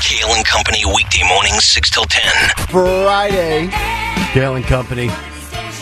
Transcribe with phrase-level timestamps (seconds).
[0.00, 2.22] Kayal and Company weekday mornings 6 till 10.
[2.68, 3.68] Friday,
[4.32, 5.08] Kayal and Company.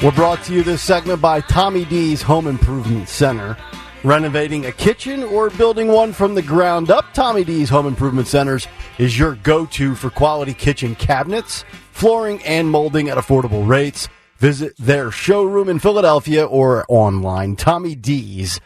[0.03, 3.57] We're brought to you this segment by Tommy D's Home Improvement Center.
[4.05, 8.67] Renovating a kitchen or building one from the ground up, Tommy D's Home Improvement Centers
[8.99, 14.09] is your go to for quality kitchen cabinets, flooring, and molding at affordable rates.
[14.39, 18.59] Visit their showroom in Philadelphia or online, TommyD's.com.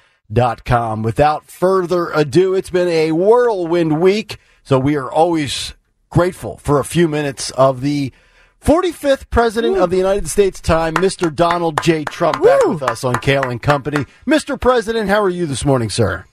[1.02, 5.74] Without further ado, it's been a whirlwind week, so we are always
[6.10, 8.12] grateful for a few minutes of the
[8.60, 11.32] 45th President of the United States time, Mr.
[11.32, 12.02] Donald J.
[12.02, 14.06] Trump, back with us on Kayal and Company.
[14.27, 14.60] Mr.
[14.60, 16.24] President, how are you this morning, sir?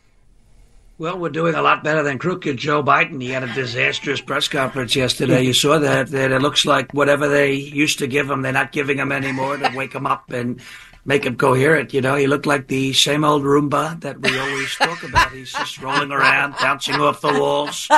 [0.98, 3.22] Well, we're doing a lot better than crooked Joe Biden.
[3.22, 5.44] He had a disastrous press conference yesterday.
[5.44, 6.08] You saw that.
[6.08, 9.58] That it looks like whatever they used to give him, they're not giving him anymore
[9.58, 10.60] to wake him up and
[11.06, 11.94] make him coherent.
[11.94, 15.32] You know, he looked like the same old Roomba that we always talk about.
[15.32, 17.90] He's just rolling around, bouncing off the walls,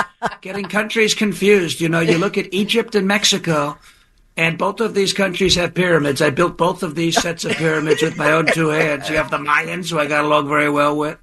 [0.41, 1.81] getting countries confused.
[1.81, 3.77] You know, you look at Egypt and Mexico.
[4.37, 6.21] And both of these countries have pyramids.
[6.21, 9.09] I built both of these sets of pyramids with my own two hands.
[9.09, 11.17] You have the Mayans, who I got along very well with,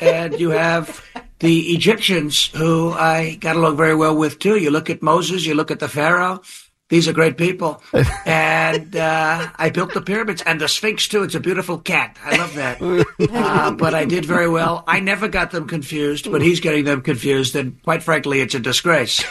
[0.00, 1.00] and you have
[1.38, 4.56] the Egyptians, who I got along very well with too.
[4.56, 6.42] You look at Moses, you look at the Pharaoh.
[6.90, 7.82] These are great people.
[8.26, 11.22] And uh, I built the pyramids and the Sphinx too.
[11.22, 12.16] It's a beautiful cat.
[12.22, 12.80] I love that.
[13.30, 14.82] Uh, but I did very well.
[14.86, 17.54] I never got them confused, but he's getting them confused.
[17.54, 19.24] And quite frankly, it's a disgrace.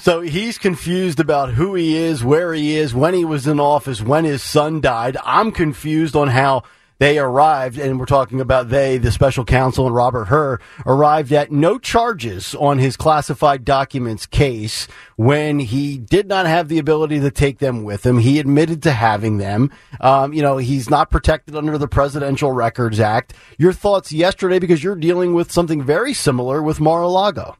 [0.00, 4.00] So he's confused about who he is, where he is, when he was in office,
[4.00, 5.16] when his son died.
[5.24, 6.64] I'm confused on how
[6.98, 11.50] they arrived, and we're talking about they, the special counsel and Robert Hur, arrived at
[11.50, 17.30] no charges on his classified documents case when he did not have the ability to
[17.30, 18.18] take them with him.
[18.18, 19.70] He admitted to having them.
[20.00, 23.34] Um, you know, he's not protected under the Presidential Records Act.
[23.58, 27.56] Your thoughts yesterday, because you're dealing with something very similar with Mar-a-Lago.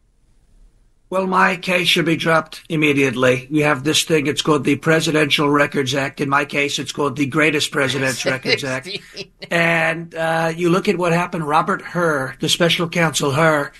[1.11, 3.47] Well, my case should be dropped immediately.
[3.51, 6.21] We have this thing, it's called the Presidential Records Act.
[6.21, 8.89] In my case, it's called the Greatest President's Records Act.
[9.51, 13.71] And uh, you look at what happened, Robert Hur, the special counsel Hur,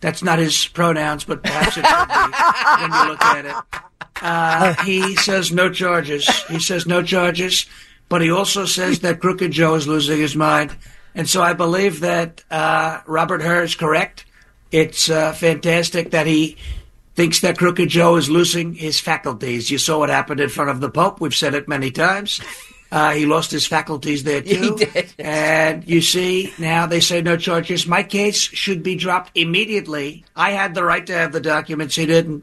[0.00, 2.12] that's not his pronouns, but perhaps it should be
[2.82, 3.80] when you look at it.
[4.20, 6.28] Uh, he says no charges.
[6.44, 7.64] He says no charges,
[8.10, 10.76] but he also says that Crooked Joe is losing his mind.
[11.14, 14.26] And so I believe that uh, Robert Hur is correct.
[14.74, 16.56] It's uh, fantastic that he
[17.14, 19.70] thinks that Crooked Joe is losing his faculties.
[19.70, 21.20] You saw what happened in front of the Pope.
[21.20, 22.40] We've said it many times.
[22.90, 24.76] Uh, he lost his faculties there too.
[24.76, 25.14] He did.
[25.16, 27.86] And you see, now they say no charges.
[27.86, 30.24] My case should be dropped immediately.
[30.34, 31.94] I had the right to have the documents.
[31.94, 32.42] He didn't.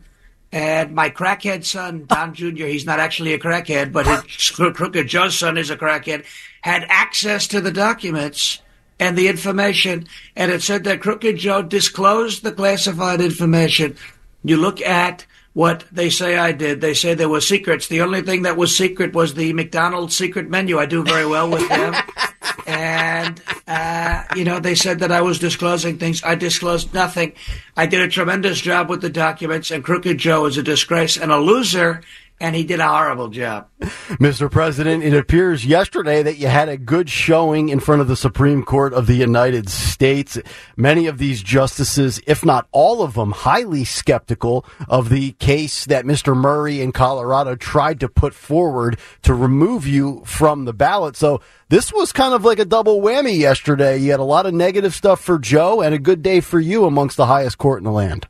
[0.53, 5.37] And my crackhead son, Don Jr., he's not actually a crackhead, but his Crooked Joe's
[5.37, 6.23] son is a crackhead,
[6.61, 8.61] had access to the documents
[9.01, 10.07] and the information.
[10.35, 13.97] And it said that Crooked Joe disclosed the classified information.
[14.43, 16.79] You look at what they say I did.
[16.79, 17.87] They say there were secrets.
[17.87, 20.77] The only thing that was secret was the McDonald's secret menu.
[20.77, 21.95] I do very well with them.
[22.67, 26.23] and, uh, you know, they said that I was disclosing things.
[26.23, 27.33] I disclosed nothing.
[27.75, 31.31] I did a tremendous job with the documents, and Crooked Joe is a disgrace and
[31.31, 32.01] a loser,
[32.41, 33.67] and he did a horrible job.
[34.19, 34.49] Mr.
[34.49, 38.63] President, it appears yesterday that you had a good showing in front of the Supreme
[38.63, 40.39] Court of the United States.
[40.75, 46.03] Many of these justices, if not all of them, highly skeptical of the case that
[46.03, 46.35] Mr.
[46.35, 51.15] Murray in Colorado tried to put forward to remove you from the ballot.
[51.15, 53.97] So this was kind of like a double whammy yesterday.
[53.97, 56.85] You had a lot of negative stuff for Joe and a good day for you
[56.85, 58.27] amongst the highest court in the land.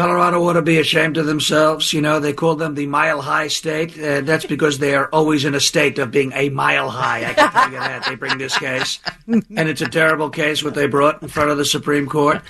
[0.00, 1.92] Colorado ought to be ashamed of themselves.
[1.92, 3.98] You know, they call them the mile high state.
[3.98, 7.28] And that's because they are always in a state of being a mile high.
[7.28, 8.06] I can tell you that.
[8.06, 8.98] They bring this case.
[9.26, 12.40] And it's a terrible case what they brought in front of the Supreme Court.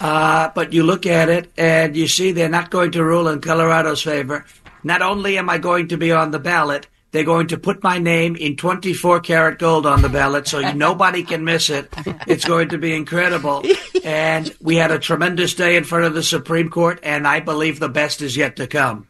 [0.00, 3.40] Uh, but you look at it and you see they're not going to rule in
[3.40, 4.44] Colorado's favor.
[4.82, 7.98] Not only am I going to be on the ballot, they're going to put my
[7.98, 11.88] name in 24 karat gold on the ballot so nobody can miss it.
[12.26, 13.62] It's going to be incredible.
[14.08, 17.78] And we had a tremendous day in front of the Supreme Court, and I believe
[17.78, 19.06] the best is yet to come.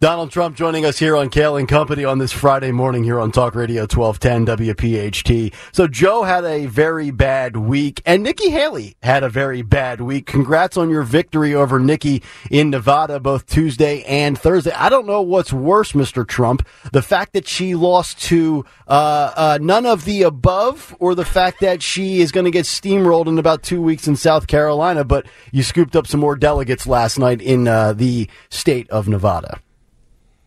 [0.00, 3.32] Donald Trump joining us here on Kayal and Company on this Friday morning here on
[3.32, 5.54] Talk Radio 1210 WPHT.
[5.72, 10.26] So Joe had a very bad week and Nikki Haley had a very bad week.
[10.26, 14.72] Congrats on your victory over Nikki in Nevada both Tuesday and Thursday.
[14.72, 16.26] I don't know what's worse, Mr.
[16.26, 21.24] Trump, the fact that she lost to uh, uh, none of the above or the
[21.24, 25.04] fact that she is going to get steamrolled in about two weeks in South Carolina,
[25.04, 29.49] but you scooped up some more delegates last night in uh, the state of Nevada.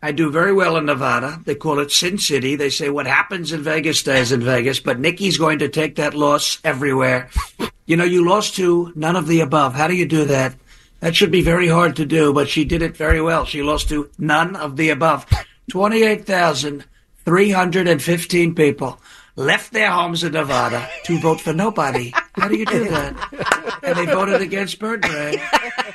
[0.04, 1.40] I do very well in Nevada.
[1.46, 2.58] They call it Sin City.
[2.58, 6.14] They say what happens in Vegas stays in Vegas, but Nikki's going to take that
[6.14, 7.30] loss everywhere.
[7.86, 9.76] You know, you lost to none of the above.
[9.76, 10.56] How do you do that?
[11.00, 13.46] That should be very hard to do, but she did it very well.
[13.46, 15.26] She lost to none of the above.
[15.72, 19.00] 28,315 people
[19.36, 22.14] left their homes in Nevada to vote for nobody.
[22.34, 23.80] How do you do that?
[23.84, 25.42] And they voted against Bertrand,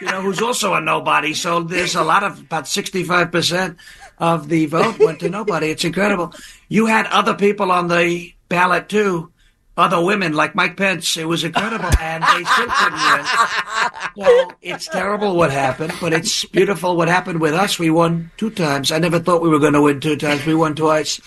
[0.01, 1.35] you know, who's also a nobody.
[1.35, 3.77] So there's a lot of about 65%
[4.19, 5.71] of the vote went to nobody.
[5.71, 6.35] It's incredible.
[6.69, 9.33] You had other people on the ballot too.
[9.77, 11.17] Other women like Mike Pence.
[11.17, 13.25] It was incredible, and they still couldn't win.
[14.17, 17.79] So it's terrible what happened, but it's beautiful what happened with us.
[17.79, 18.91] We won two times.
[18.91, 20.45] I never thought we were going to win two times.
[20.45, 21.21] We won twice.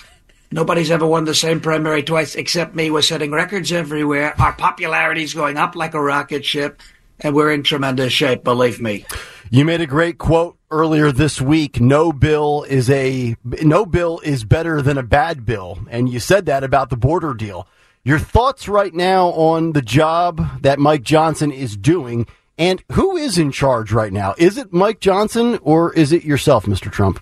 [0.54, 2.92] Nobody's ever won the same primary twice except me.
[2.92, 4.34] We're setting records everywhere.
[4.40, 6.82] Our popularity's going up like a rocket ship,
[7.22, 9.06] and we're in tremendous shape, believe me.
[9.50, 11.80] You made a great quote earlier this week.
[11.80, 16.46] No bill is a no bill is better than a bad bill, and you said
[16.48, 17.66] that about the border deal.
[18.04, 22.28] Your thoughts right now on the job that Mike Johnson is doing,
[22.58, 24.36] and who is in charge right now?
[24.38, 26.92] Is it Mike Johnson or is it yourself, Mr.
[26.92, 27.22] Trump?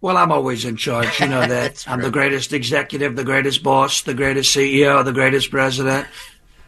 [0.00, 1.20] Well, I'm always in charge.
[1.20, 1.84] You know that.
[1.88, 6.06] I'm the greatest executive, the greatest boss, the greatest CEO, the greatest president,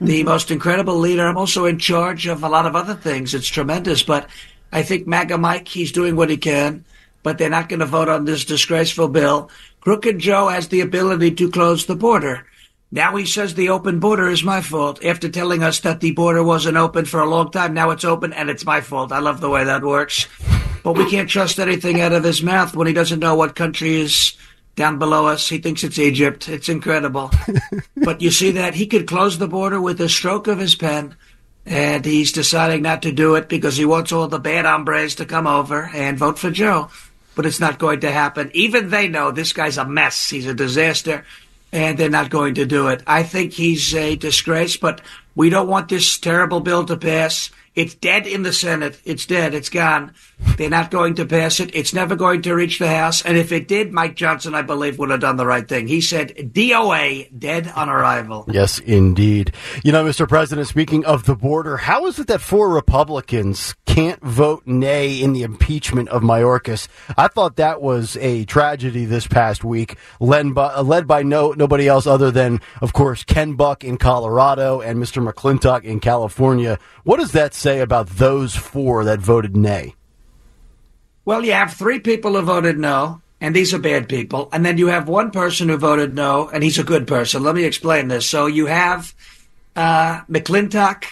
[0.00, 0.28] the mm-hmm.
[0.28, 1.26] most incredible leader.
[1.26, 3.34] I'm also in charge of a lot of other things.
[3.34, 4.02] It's tremendous.
[4.02, 4.28] But
[4.72, 6.84] I think MAGA Mike, he's doing what he can,
[7.22, 9.50] but they're not going to vote on this disgraceful bill.
[9.80, 12.46] Crooked Joe has the ability to close the border.
[12.92, 16.42] Now he says the open border is my fault after telling us that the border
[16.42, 17.72] wasn't open for a long time.
[17.72, 19.12] Now it's open and it's my fault.
[19.12, 20.26] I love the way that works.
[20.82, 24.00] But we can't trust anything out of his mouth when he doesn't know what country
[24.00, 24.36] is
[24.76, 25.48] down below us.
[25.48, 26.48] He thinks it's Egypt.
[26.48, 27.30] It's incredible.
[27.96, 31.16] but you see that he could close the border with a stroke of his pen.
[31.66, 35.26] And he's deciding not to do it because he wants all the bad hombres to
[35.26, 36.88] come over and vote for Joe.
[37.34, 38.50] But it's not going to happen.
[38.54, 40.30] Even they know this guy's a mess.
[40.30, 41.24] He's a disaster
[41.72, 43.02] and they're not going to do it.
[43.06, 45.00] I think he's a disgrace, but
[45.34, 47.50] we don't want this terrible bill to pass.
[47.80, 49.00] It's dead in the Senate.
[49.06, 49.54] It's dead.
[49.54, 50.12] It's gone.
[50.58, 51.74] They're not going to pass it.
[51.74, 53.22] It's never going to reach the House.
[53.22, 55.86] And if it did, Mike Johnson, I believe, would have done the right thing.
[55.86, 58.44] He said DOA, dead on arrival.
[58.52, 59.54] Yes, indeed.
[59.82, 60.28] You know, Mr.
[60.28, 65.32] President, speaking of the border, how is it that four Republicans can't vote nay in
[65.32, 66.86] the impeachment of Mayorkas?
[67.16, 71.88] I thought that was a tragedy this past week, led by, led by no, nobody
[71.88, 75.26] else other than, of course, Ken Buck in Colorado and Mr.
[75.26, 76.78] McClintock in California.
[77.04, 79.94] What does that say about those four that voted nay?
[81.24, 84.48] Well, you have three people who voted no, and these are bad people.
[84.52, 87.42] And then you have one person who voted no, and he's a good person.
[87.42, 88.28] Let me explain this.
[88.28, 89.14] So you have
[89.76, 91.04] uh, McClintock,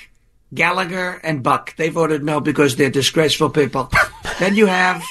[0.52, 1.76] Gallagher, and Buck.
[1.76, 3.90] They voted no because they're disgraceful people.
[4.38, 5.02] then you have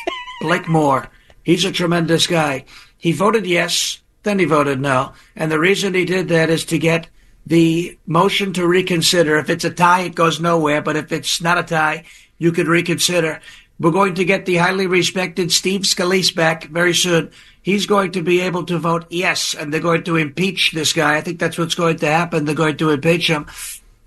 [0.41, 1.07] Blake Moore.
[1.43, 2.65] He's a tremendous guy.
[2.97, 5.13] He voted yes, then he voted no.
[5.35, 7.07] And the reason he did that is to get
[7.47, 9.37] the motion to reconsider.
[9.37, 10.81] If it's a tie, it goes nowhere.
[10.81, 12.03] But if it's not a tie,
[12.37, 13.39] you could reconsider.
[13.79, 17.31] We're going to get the highly respected Steve Scalise back very soon.
[17.61, 21.15] He's going to be able to vote yes, and they're going to impeach this guy.
[21.15, 22.45] I think that's what's going to happen.
[22.45, 23.45] They're going to impeach him.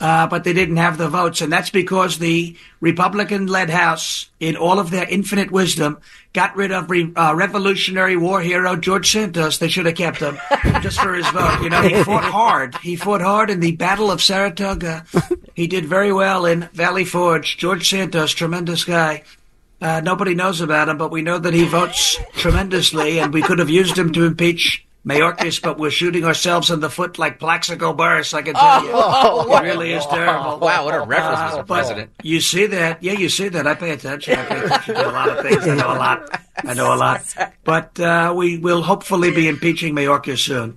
[0.00, 4.78] Uh, but they didn't have the votes, and that's because the Republican-led House, in all
[4.78, 5.98] of their infinite wisdom,
[6.32, 9.58] got rid of re- uh, Revolutionary War hero George Santos.
[9.58, 10.38] They should have kept him
[10.80, 11.60] just for his vote.
[11.62, 12.76] You know, he fought hard.
[12.76, 15.04] He fought hard in the Battle of Saratoga.
[15.54, 17.58] He did very well in Valley Forge.
[17.58, 19.24] George Santos, tremendous guy.
[19.82, 23.58] Uh, nobody knows about him, but we know that he votes tremendously, and we could
[23.58, 27.92] have used him to impeach Mayorkas, but we're shooting ourselves in the foot like Plaxico
[27.94, 28.90] Burress, I can tell you.
[28.92, 30.58] Oh, it really is terrible.
[30.58, 31.66] Wow, what a reference, Uh, Mr.
[31.66, 32.10] President.
[32.22, 33.02] You see that?
[33.02, 33.66] Yeah, you see that.
[33.66, 34.38] I pay attention.
[34.38, 35.66] I pay attention to a lot of things.
[35.66, 36.40] I know a lot.
[36.64, 37.22] I know a lot.
[37.62, 40.72] But uh, we will hopefully be impeaching Mayorkas soon.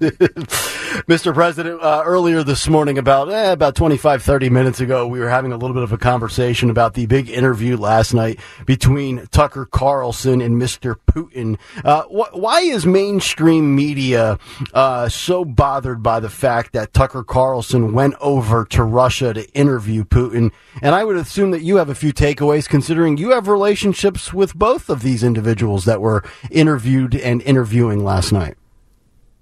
[1.08, 1.34] Mr.
[1.34, 5.52] President, uh, earlier this morning, about eh, about 25, 30 minutes ago, we were having
[5.52, 10.40] a little bit of a conversation about the big interview last night between Tucker Carlson
[10.40, 10.96] and Mr.
[11.10, 11.58] Putin.
[11.84, 14.38] Uh, wh- why is mainstream media
[14.76, 20.04] uh, so bothered by the fact that Tucker Carlson went over to Russia to interview
[20.04, 20.52] Putin?
[20.84, 24.54] And I would assume that you have a few takeaways, considering you have relationships with
[24.54, 28.56] both of these individuals that were interviewed and interviewing last night.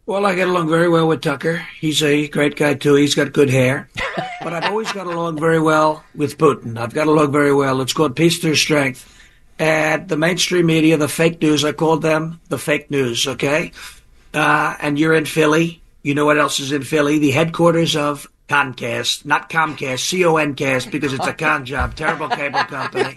[0.05, 1.65] Well, I get along very well with Tucker.
[1.79, 2.95] He's a great guy too.
[2.95, 3.89] He's got good hair.
[4.43, 6.75] But I've always got along very well with Putin.
[6.75, 7.79] I've got along very well.
[7.79, 9.07] It's called peace through strength.
[9.59, 13.71] And the mainstream media, the fake news, I call them the fake news, okay?
[14.33, 15.83] Uh, and you're in Philly.
[16.01, 17.19] You know what else is in Philly?
[17.19, 23.15] The headquarters of Comcast, not Comcast, C-O-N-cast, because it's a con job, terrible cable company.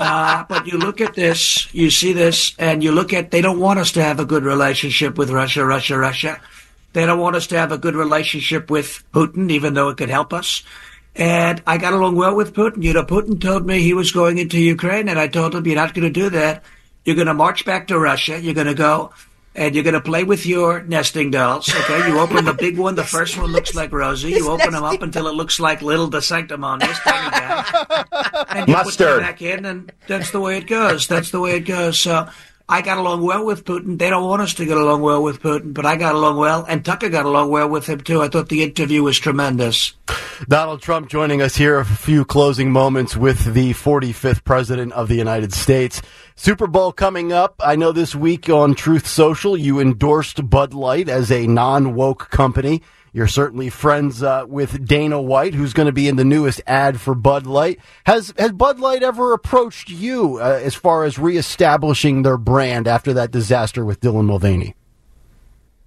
[0.00, 3.60] Uh, but you look at this, you see this, and you look at, they don't
[3.60, 6.40] want us to have a good relationship with Russia, Russia, Russia.
[6.92, 10.10] They don't want us to have a good relationship with Putin, even though it could
[10.10, 10.64] help us.
[11.14, 12.82] And I got along well with Putin.
[12.82, 15.76] You know, Putin told me he was going into Ukraine, and I told him, you're
[15.76, 16.64] not going to do that.
[17.04, 18.40] You're going to march back to Russia.
[18.40, 19.12] You're going to go
[19.58, 21.68] and you're going to play with your nesting dolls.
[21.68, 22.94] Okay, you open the big one.
[22.94, 24.30] The first one looks like Rosie.
[24.30, 28.04] You open them up until it looks like little the sanctimonious tiny guy,
[28.50, 29.06] and you Mustard.
[29.06, 31.08] put them back in, and that's the way it goes.
[31.08, 31.98] That's the way it goes.
[31.98, 32.28] So
[32.68, 33.98] I got along well with Putin.
[33.98, 36.64] They don't want us to get along well with Putin, but I got along well,
[36.68, 38.22] and Tucker got along well with him too.
[38.22, 39.94] I thought the interview was tremendous.
[40.46, 41.78] Donald Trump joining us here.
[41.78, 46.00] A few closing moments with the 45th President of the United States.
[46.40, 47.60] Super Bowl coming up.
[47.64, 52.30] I know this week on Truth Social, you endorsed Bud Light as a non woke
[52.30, 52.80] company.
[53.12, 57.00] You're certainly friends uh, with Dana White, who's going to be in the newest ad
[57.00, 57.80] for Bud Light.
[58.06, 63.12] Has has Bud Light ever approached you uh, as far as reestablishing their brand after
[63.14, 64.76] that disaster with Dylan Mulvaney?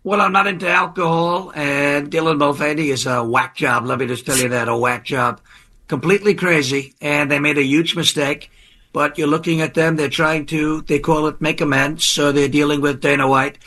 [0.03, 3.85] Well, I'm not into alcohol, and Dylan Mulvaney is a whack job.
[3.85, 5.39] Let me just tell you that a whack job,
[5.87, 8.51] completely crazy, and they made a huge mistake.
[8.93, 12.05] But you're looking at them; they're trying to, they call it make amends.
[12.05, 13.57] So they're dealing with Dana White.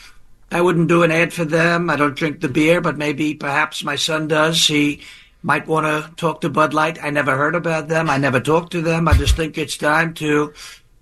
[0.51, 1.89] I wouldn't do an ad for them.
[1.89, 4.67] I don't drink the beer, but maybe perhaps my son does.
[4.67, 5.01] He
[5.41, 7.03] might want to talk to Bud Light.
[7.03, 8.09] I never heard about them.
[8.09, 9.07] I never talked to them.
[9.07, 10.53] I just think it's time to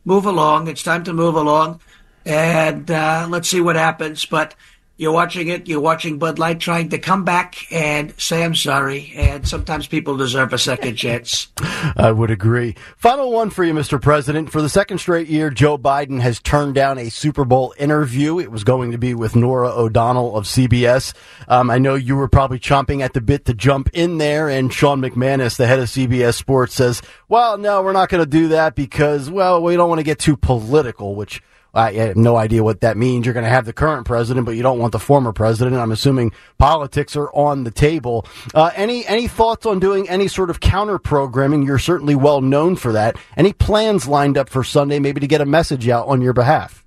[0.06, 0.68] move along.
[0.68, 1.82] It's time to move along,
[2.25, 4.25] and uh, let's see what happens.
[4.25, 4.56] But
[5.03, 5.67] you're watching it.
[5.67, 9.13] You're watching Bud Light trying to come back and say I'm sorry.
[9.15, 11.50] And sometimes people deserve a second chance.
[11.60, 12.75] I would agree.
[12.95, 14.01] Final one for you, Mr.
[14.01, 14.50] President.
[14.50, 18.39] For the second straight year, Joe Biden has turned down a Super Bowl interview.
[18.39, 21.13] It was going to be with Norah O'Donnell of CBS.
[21.50, 24.74] Um, I know you were probably chomping at the bit to jump in there, and
[24.74, 28.48] Sean McManus, the head of CBS Sports, says, "Well, no, we're not going to do
[28.50, 31.41] that because, well, we don't want to get too political," which
[31.74, 33.25] I have no idea what that means.
[33.25, 35.75] You're going to have the current president, but you don't want the former president.
[35.75, 38.27] I'm assuming politics are on the table.
[38.53, 41.63] Uh, any any thoughts on doing any sort of counter programming?
[41.63, 43.15] You're certainly well known for that.
[43.36, 46.86] Any plans lined up for Sunday, maybe to get a message out on your behalf?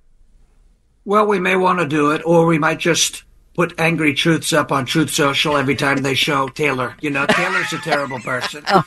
[1.03, 3.23] Well, we may want to do it, or we might just
[3.57, 6.95] put angry truths up on Truth Social every time they show Taylor.
[7.01, 8.63] You know, Taylor's a terrible person.
[8.67, 8.83] oh,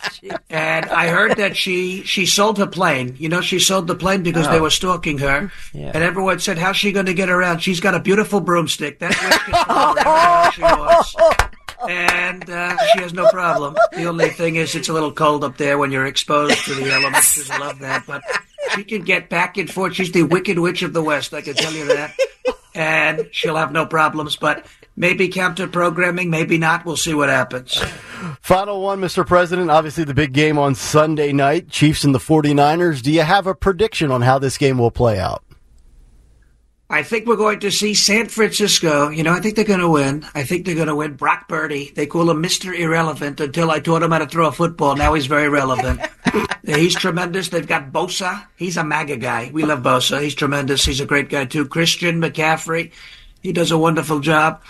[0.48, 3.16] and I heard that she she sold her plane.
[3.18, 4.52] You know, she sold the plane because oh.
[4.52, 5.52] they were stalking her.
[5.74, 5.90] Yeah.
[5.92, 7.58] And everyone said, "How's she going to get around?
[7.58, 9.00] She's got a beautiful broomstick.
[9.00, 11.16] That witch she wants."
[11.88, 13.74] and uh, she has no problem.
[13.92, 16.92] The only thing is, it's a little cold up there when you're exposed to the
[16.92, 17.32] elements.
[17.32, 18.22] She love that, but
[18.74, 19.94] she can get back and forth.
[19.94, 21.34] She's the Wicked Witch of the West.
[21.34, 22.14] I can tell you that,
[22.80, 24.36] and she'll have no problems.
[24.36, 24.64] But
[24.96, 26.86] maybe counter programming, maybe not.
[26.86, 27.78] We'll see what happens.
[28.40, 29.26] Final one, Mr.
[29.26, 29.70] President.
[29.70, 33.02] Obviously, the big game on Sunday night, Chiefs and the 49ers.
[33.02, 35.44] Do you have a prediction on how this game will play out?
[36.92, 39.10] I think we're going to see San Francisco.
[39.10, 40.26] You know, I think they're going to win.
[40.34, 41.14] I think they're going to win.
[41.14, 41.92] Brock Purdy.
[41.94, 42.76] They call him Mr.
[42.76, 44.96] Irrelevant until I taught him how to throw a football.
[44.96, 46.00] Now he's very relevant.
[46.66, 47.48] he's tremendous.
[47.48, 48.44] They've got Bosa.
[48.56, 49.52] He's a MAGA guy.
[49.52, 50.20] We love Bosa.
[50.20, 50.84] He's tremendous.
[50.84, 51.68] He's a great guy too.
[51.68, 52.90] Christian McCaffrey.
[53.40, 54.60] He does a wonderful job.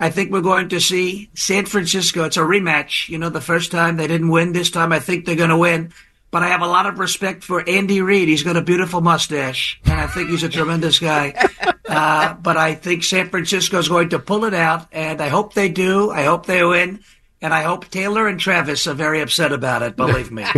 [0.00, 2.24] I think we're going to see San Francisco.
[2.24, 3.08] It's a rematch.
[3.08, 4.52] You know, the first time they didn't win.
[4.52, 5.92] This time I think they're going to win
[6.30, 8.28] but I have a lot of respect for Andy Reid.
[8.28, 11.34] He's got a beautiful mustache, and I think he's a tremendous guy.
[11.88, 15.54] Uh, but I think San Francisco is going to pull it out, and I hope
[15.54, 16.10] they do.
[16.10, 17.02] I hope they win.
[17.40, 20.42] And I hope Taylor and Travis are very upset about it, believe me.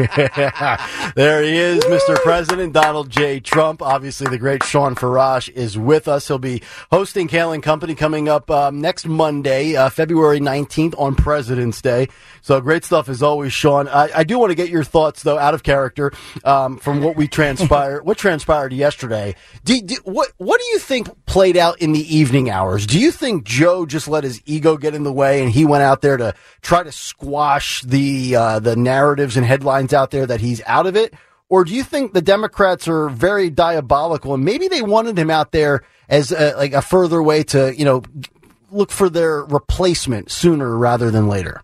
[1.14, 2.16] there he is, Mr.
[2.22, 3.38] President Donald J.
[3.38, 3.82] Trump.
[3.82, 6.26] Obviously, the great Shawn Farash is with us.
[6.26, 11.14] He'll be hosting Kayal and Company coming up um, next Monday, uh, February 19th on
[11.16, 12.08] President's Day.
[12.40, 13.86] So great stuff as always, Shawn.
[13.86, 16.12] I, I do want to get your thoughts, though, out of character
[16.44, 19.34] um, from what we transpired, what transpired yesterday.
[19.64, 22.86] Do, do, what, what do you think played out in the evening hours?
[22.86, 25.82] Do you think Joe just let his ego get in the way and he went
[25.82, 26.34] out there to
[26.70, 30.94] try to squash the uh, the narratives and headlines out there that he's out of
[30.94, 31.12] it,
[31.48, 35.50] or do you think the Democrats are very diabolical and maybe they wanted him out
[35.50, 38.04] there as a, like a further way to you know
[38.70, 41.60] look for their replacement sooner rather than later?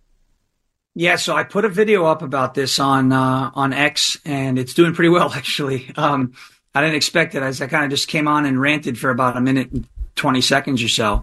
[0.96, 4.75] Yeah, so I put a video up about this on uh, on X, and it's
[4.75, 5.88] doing pretty well actually.
[5.96, 6.32] Um,
[6.75, 7.44] I didn't expect it.
[7.44, 9.86] I, I kind of just came on and ranted for about a minute and
[10.16, 11.22] twenty seconds or so.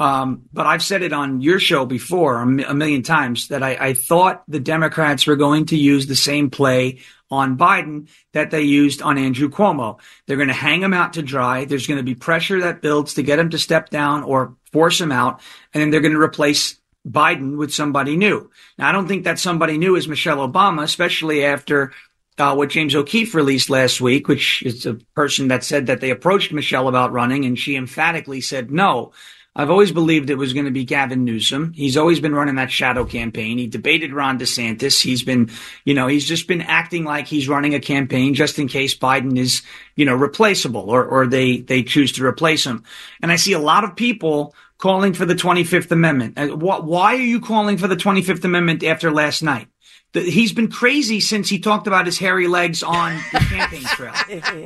[0.00, 3.94] Um, but I've said it on your show before a, million times that I, I,
[3.94, 7.00] thought the Democrats were going to use the same play
[7.32, 9.98] on Biden that they used on Andrew Cuomo.
[10.26, 11.64] They're going to hang him out to dry.
[11.64, 15.00] There's going to be pressure that builds to get him to step down or force
[15.00, 15.40] him out.
[15.74, 18.50] And then they're going to replace Biden with somebody new.
[18.78, 21.92] Now, I don't think that somebody new is Michelle Obama, especially after
[22.38, 26.10] uh, what James O'Keefe released last week, which is a person that said that they
[26.10, 29.12] approached Michelle about running and she emphatically said no.
[29.58, 31.72] I've always believed it was going to be Gavin Newsom.
[31.72, 33.58] He's always been running that shadow campaign.
[33.58, 35.02] He debated Ron DeSantis.
[35.02, 35.50] He's been,
[35.84, 39.36] you know, he's just been acting like he's running a campaign just in case Biden
[39.36, 39.62] is,
[39.96, 42.84] you know, replaceable or, or they, they choose to replace him.
[43.20, 46.38] And I see a lot of people calling for the 25th Amendment.
[46.38, 49.66] Uh, why are you calling for the 25th Amendment after last night?
[50.12, 54.14] He's been crazy since he talked about his hairy legs on the campaign trail.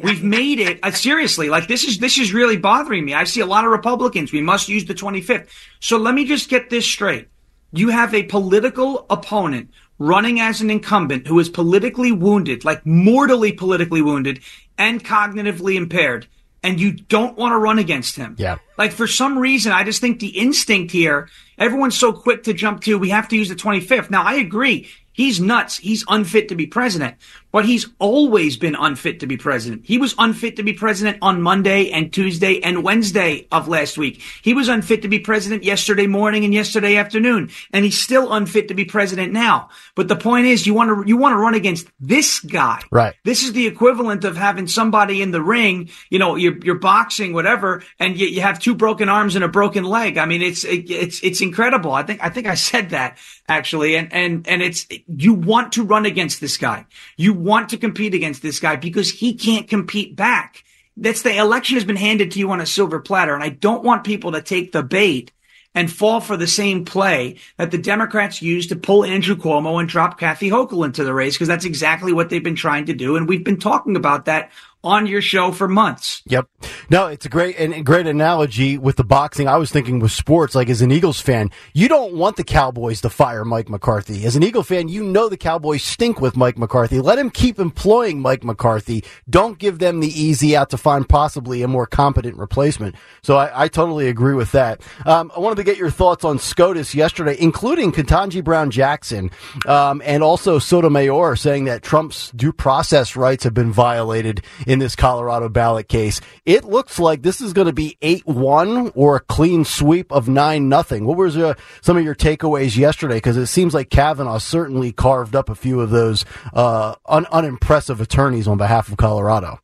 [0.03, 1.49] We've made it uh, seriously.
[1.49, 3.15] Like this is this is really bothering me.
[3.15, 4.33] I see a lot of Republicans.
[4.33, 5.49] We must use the 25th.
[5.81, 7.29] So let me just get this straight.
[7.73, 13.53] You have a political opponent running as an incumbent who is politically wounded, like mortally
[13.53, 14.41] politically wounded
[14.77, 16.27] and cognitively impaired,
[16.63, 18.37] and you don't want to run against him.
[18.39, 18.59] Yeah.
[18.77, 22.83] Like for some reason, I just think the instinct here, everyone's so quick to jump
[22.83, 24.11] to, we have to use the 25th.
[24.11, 24.89] Now I agree.
[25.13, 25.79] He's nuts.
[25.79, 27.17] He's unfit to be president
[27.53, 29.83] but he's always been unfit to be president.
[29.85, 34.21] He was unfit to be president on Monday and Tuesday and Wednesday of last week.
[34.43, 38.69] He was unfit to be president yesterday morning and yesterday afternoon, and he's still unfit
[38.69, 39.69] to be president now.
[39.95, 42.81] But the point is, you want to you want to run against this guy.
[42.91, 43.15] Right.
[43.25, 45.91] This is the equivalent of having somebody in the ring.
[46.11, 49.49] You know, you're, you're boxing, whatever, and you, you have two broken arms and a
[49.49, 50.19] broken leg.
[50.19, 51.93] I mean, it's it, it's it's incredible.
[51.93, 53.19] I think I think I said that
[53.49, 56.87] actually, and and and it's you want to run against this guy.
[57.17, 60.65] You want to compete against this guy because he can't compete back.
[60.97, 63.35] That's the election has been handed to you on a silver platter.
[63.35, 65.33] And I don't want people to take the bait
[65.75, 69.89] and fall for the same play that the Democrats used to pull Andrew Cuomo and
[69.89, 73.17] drop Kathy Hochul into the race because that's exactly what they've been trying to do.
[73.17, 74.51] And we've been talking about that
[74.85, 76.23] on your show for months.
[76.27, 76.49] Yep.
[76.91, 79.49] No, it's a great and great analogy with the boxing.
[79.49, 83.01] I was thinking with sports, like as an Eagles fan, you don't want the Cowboys
[83.03, 84.25] to fire Mike McCarthy.
[84.25, 87.01] As an Eagle fan, you know the Cowboys stink with Mike McCarthy.
[87.01, 89.05] Let him keep employing Mike McCarthy.
[89.31, 92.97] Don't give them the easy out to find possibly a more competent replacement.
[93.23, 94.81] So I, I totally agree with that.
[95.07, 99.31] Um, I wanted to get your thoughts on SCOTUS yesterday, including Ketanji Brown Jackson
[99.67, 104.97] um, and also Sotomayor saying that Trump's due process rights have been violated in this
[104.97, 106.23] Colorado ballot case.
[106.47, 110.67] It looks like this is going to be 8-1 or a clean sweep of 9
[110.67, 111.05] nothing.
[111.05, 113.17] What was uh, some of your takeaways yesterday?
[113.17, 118.01] Because it seems like Kavanaugh certainly carved up a few of those uh, un- unimpressive
[118.01, 119.61] attorneys on behalf of Colorado.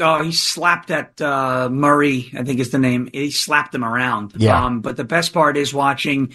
[0.00, 3.08] Oh, he slapped that uh, Murray, I think is the name.
[3.12, 4.34] He slapped him around.
[4.36, 4.64] Yeah.
[4.66, 6.34] Um, but the best part is watching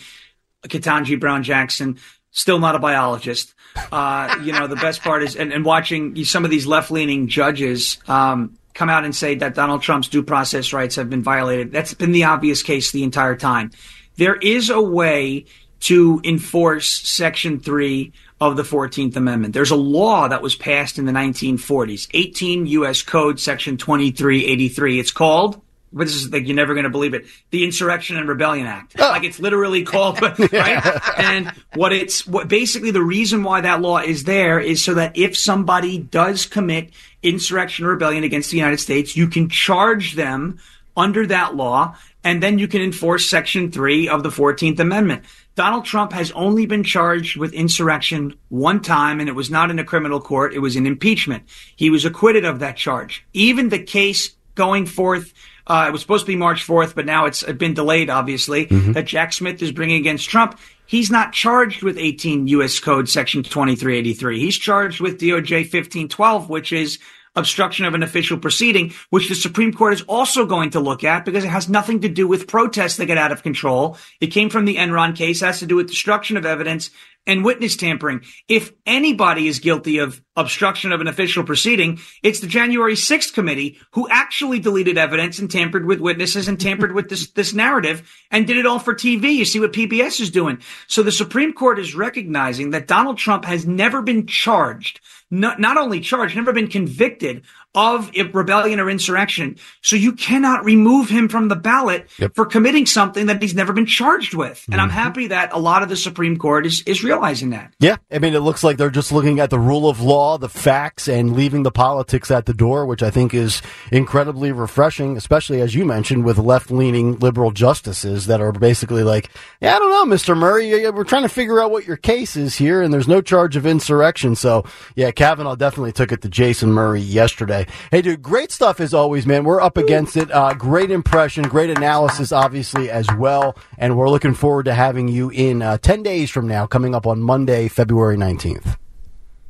[0.65, 1.99] Ketanji Brown Jackson,
[2.31, 3.53] still not a biologist,
[3.91, 7.27] uh, you know, the best part is, and, and watching some of these left leaning
[7.27, 11.71] judges um, come out and say that Donald Trump's due process rights have been violated.
[11.71, 13.71] That's been the obvious case the entire time.
[14.17, 15.45] There is a way
[15.81, 19.53] to enforce Section 3 of the 14th Amendment.
[19.53, 23.01] There's a law that was passed in the 1940s, 18 U.S.
[23.01, 24.99] Code Section 2383.
[24.99, 25.61] It's called
[25.93, 27.25] but this is like you're never going to believe it.
[27.49, 29.09] The Insurrection and Rebellion Act, oh.
[29.09, 31.01] like it's literally called, right?
[31.17, 35.17] and what it's what basically the reason why that law is there is so that
[35.17, 36.91] if somebody does commit
[37.23, 40.59] insurrection or rebellion against the United States, you can charge them
[40.95, 45.23] under that law, and then you can enforce Section three of the Fourteenth Amendment.
[45.55, 49.79] Donald Trump has only been charged with insurrection one time, and it was not in
[49.79, 50.53] a criminal court.
[50.53, 51.43] It was in impeachment.
[51.75, 53.25] He was acquitted of that charge.
[53.33, 55.33] Even the case going forth
[55.67, 58.93] uh, it was supposed to be March 4th, but now it's been delayed, obviously, mm-hmm.
[58.93, 60.59] that Jack Smith is bringing against Trump.
[60.85, 62.79] He's not charged with 18 U.S.
[62.79, 64.39] Code Section 2383.
[64.39, 66.99] He's charged with DOJ 1512, which is
[67.35, 71.25] obstruction of an official proceeding, which the Supreme Court is also going to look at
[71.25, 73.97] because it has nothing to do with protests that get out of control.
[74.19, 76.89] It came from the Enron case, has to do with destruction of evidence
[77.27, 78.21] and witness tampering.
[78.47, 83.79] If anybody is guilty of obstruction of an official proceeding, it's the January 6th committee
[83.91, 88.47] who actually deleted evidence and tampered with witnesses and tampered with this, this narrative and
[88.47, 89.35] did it all for TV.
[89.35, 90.61] You see what PBS is doing.
[90.87, 94.99] So the Supreme Court is recognizing that Donald Trump has never been charged,
[95.31, 99.57] not, not only charged, never been convicted of rebellion or insurrection.
[99.81, 102.35] So you cannot remove him from the ballot yep.
[102.35, 104.63] for committing something that he's never been charged with.
[104.67, 104.81] And mm-hmm.
[104.81, 107.73] I'm happy that a lot of the Supreme Court is, is realizing that.
[107.79, 107.95] Yeah.
[108.11, 111.07] I mean, it looks like they're just looking at the rule of law, the facts,
[111.07, 115.73] and leaving the politics at the door, which I think is incredibly refreshing, especially as
[115.73, 119.29] you mentioned with left leaning liberal justices that are basically like,
[119.61, 120.37] yeah, I don't know, Mr.
[120.37, 123.55] Murray, we're trying to figure out what your case is here, and there's no charge
[123.55, 124.35] of insurrection.
[124.35, 127.60] So, yeah, Kavanaugh definitely took it to Jason Murray yesterday.
[127.91, 129.43] Hey, dude, great stuff as always, man.
[129.43, 130.31] We're up against it.
[130.31, 133.57] Uh, great impression, great analysis, obviously, as well.
[133.77, 137.07] And we're looking forward to having you in uh, 10 days from now, coming up
[137.07, 138.77] on Monday, February 19th.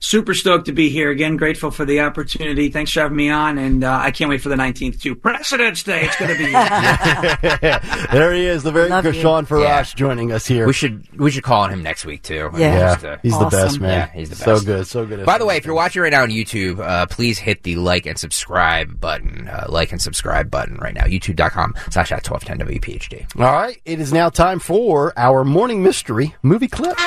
[0.04, 1.38] Super stoked to be here again.
[1.38, 2.70] Grateful for the opportunity.
[2.70, 5.14] Thanks for having me on, and uh, I can't wait for the 19th too.
[5.14, 6.02] President's Day.
[6.06, 6.52] It's going to be.
[8.12, 9.22] there he is, the very Love good you.
[9.22, 10.66] Shawn Farash joining us here.
[10.66, 12.50] We should we should call on him next week too.
[12.54, 12.58] Yeah.
[12.58, 13.90] yeah, Just, uh, he's the best man.
[13.92, 14.46] Yeah, he's the best.
[14.46, 14.66] So best.
[14.66, 15.24] good, so good.
[15.24, 18.08] By the way, if you're watching right now on YouTube, uh, please hit the like
[18.08, 19.48] and subscribe button.
[19.48, 21.04] Uh, like and subscribe button right now.
[21.04, 23.40] YouTube.com slash at 1210 WPHT.
[23.40, 26.98] all right, it is now time for our morning mystery movie clip.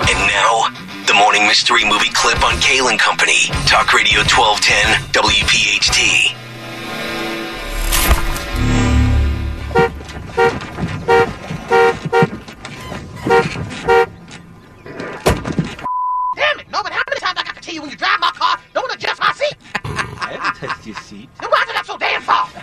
[0.00, 0.66] And now,
[1.06, 3.46] the morning mystery movie clip on Kayal and Company.
[3.64, 6.34] Talk Radio 1210 WPHT.
[16.34, 18.32] Damn it, Norbit, how many times I got to tell you when you drive my
[18.34, 19.56] car, don't adjust my seat?
[19.84, 21.28] I haven't touched your seat.
[21.40, 22.56] Then why is it up so damn soft?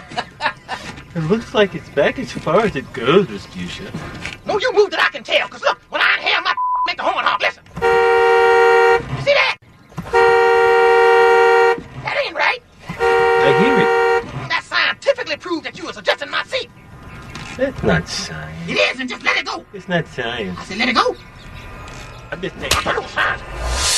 [1.15, 3.89] It looks like it's back as far as it goes, Miss Fuchsia.
[4.45, 5.47] No, you moved it, I can tell.
[5.47, 6.53] Cause look, when I inhale, my
[6.91, 7.41] make the horn honk.
[7.41, 7.63] Listen.
[9.15, 9.55] You see that?
[12.03, 12.61] That ain't right.
[12.99, 13.87] I hear it.
[14.49, 16.69] That scientifically proved that you was adjusting my seat.
[17.57, 18.69] That's not science.
[18.69, 19.65] It is, and just let it go.
[19.73, 20.59] It's not science.
[20.59, 21.15] I said, let it go.
[22.31, 23.41] I'm just I thought it science.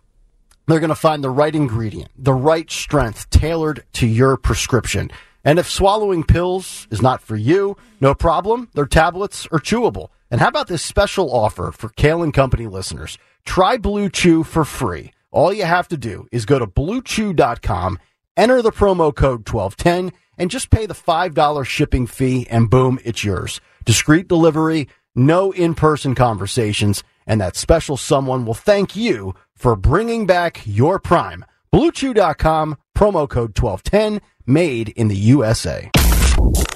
[0.66, 5.10] They're going to find the right ingredient, the right strength tailored to your prescription.
[5.44, 8.70] And if swallowing pills is not for you, no problem.
[8.74, 10.08] Their tablets are chewable.
[10.30, 13.18] And how about this special offer for Kayal and Company listeners?
[13.44, 15.12] Try Blue Chew for free.
[15.32, 17.98] All you have to do is go to bluechew.com,
[18.36, 23.24] enter the promo code 1210, and just pay the $5 shipping fee, and boom, it's
[23.24, 23.60] yours.
[23.84, 30.26] Discreet delivery, no in person conversations, and that special someone will thank you for bringing
[30.26, 31.44] back your prime.
[31.72, 35.90] BlueChew.com, promo code 1210, made in the USA.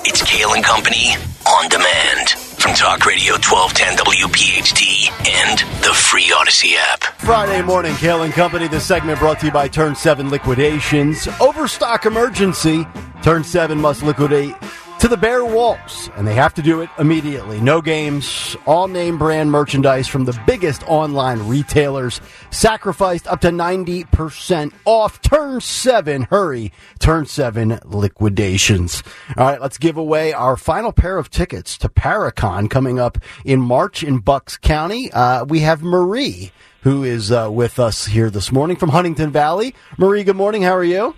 [0.05, 1.15] It's Kayal and Company
[1.47, 7.03] on demand from Talk Radio 1210 WPHT and the free Audacy app.
[7.21, 8.69] Friday morning, Kayal and Company.
[8.69, 11.29] This segment brought to you by Turn 7 Liquidations.
[11.41, 12.87] Overstock emergency.
[13.23, 14.55] Turn 7 must liquidate
[15.01, 17.61] to the bare walls, and they have to do it immediately.
[17.61, 22.21] No games, all name brand merchandise from the biggest online retailers.
[22.51, 25.21] Sacrificed up to 90% off.
[25.21, 26.73] Turn 7, hurry.
[26.99, 29.03] Turn 7 liquidations.
[29.37, 33.61] All right, let's give away our final pair of tickets to Paracon coming up in
[33.61, 35.13] March in Bucks County.
[35.13, 39.75] Uh, we have Marie who is uh, with us here this morning from Huntingdon Valley.
[39.99, 40.63] Marie, good morning.
[40.63, 41.17] How are you?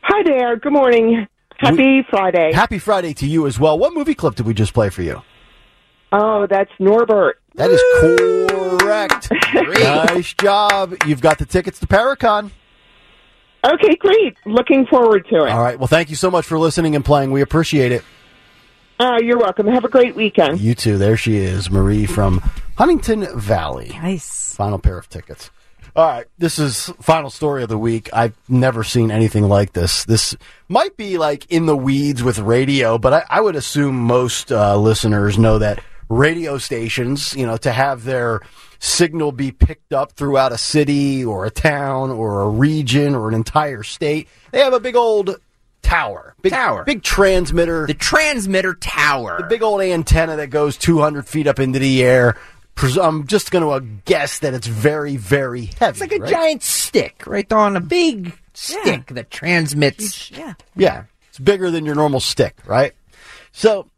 [0.00, 0.56] Hi there.
[0.56, 1.26] Good morning.
[1.62, 2.52] Happy Friday.
[2.52, 3.78] Happy Friday to you as well.
[3.78, 5.22] What movie clip did we just play for you?
[6.12, 7.32] oh, that's Norbit.
[7.54, 9.30] That is correct.
[9.54, 10.94] nice job.
[11.06, 12.50] You've got the tickets to Paracon.
[13.64, 14.36] Okay, great.
[14.44, 15.50] Looking forward to it.
[15.50, 15.78] All right.
[15.78, 17.30] Well, thank you so much for listening and playing.
[17.30, 18.04] We appreciate it.
[18.98, 19.66] Uh, you're welcome.
[19.68, 20.60] Have a great weekend.
[20.60, 20.98] You too.
[20.98, 22.38] There she is, Marie from
[22.76, 23.90] Huntingdon Valley.
[24.02, 24.54] Nice.
[24.54, 25.50] Final pair of tickets.
[25.94, 28.08] All right, this is final story of the week.
[28.14, 30.06] I've never seen anything like this.
[30.06, 30.34] This
[30.68, 34.74] might be like in the weeds with radio, but I, I would assume most uh,
[34.78, 38.40] listeners know that radio stations, you know, to have their
[38.78, 43.34] signal be picked up throughout a city or a town or a region or an
[43.34, 45.36] entire state, they have a big old
[45.82, 46.84] tower, big Tower.
[46.84, 49.36] big transmitter The transmitter tower.
[49.40, 52.38] the big old antenna that goes 200 feet up into the air.
[52.74, 55.90] Pres- I'm just going to uh, guess that it's very, very heavy.
[55.90, 56.30] It's like a right?
[56.30, 60.30] giant stick, right on a big stick that transmits.
[60.30, 60.54] Yeah.
[60.76, 62.92] Yeah, it's bigger than your normal stick, right?
[63.52, 63.88] So,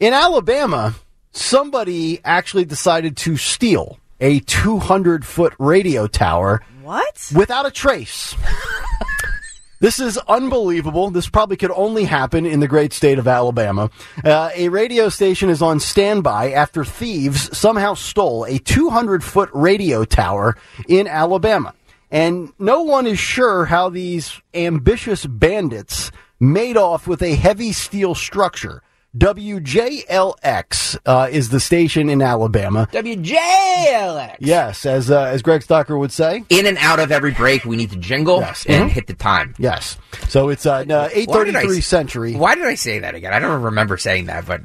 [0.00, 0.94] in Alabama,
[1.32, 7.32] somebody actually decided to steal a 200 foot radio tower What?
[7.34, 8.34] without a trace.
[9.80, 11.10] This is unbelievable.
[11.10, 13.90] This probably could only happen in the great state of Alabama.
[14.24, 20.04] Uh, a radio station is on standby after thieves somehow stole a 200 foot radio
[20.04, 20.56] tower
[20.88, 21.74] in Alabama.
[22.10, 26.10] And no one is sure how these ambitious bandits
[26.40, 28.82] made off with a heavy steel structure.
[29.18, 32.88] WJLX uh, is the station in Alabama.
[32.92, 34.36] WJLX.
[34.40, 36.44] Yes, as uh, as Greg Stocker would say.
[36.48, 38.64] In and out of every break, we need to jingle Yes.
[38.68, 38.92] and Mhm.
[38.92, 39.54] hit the time.
[39.58, 39.96] Yes.
[40.28, 42.34] So it's uh, Why eight did I century.
[42.34, 43.32] Why did I say that again?
[43.32, 44.62] I don't remember saying that, but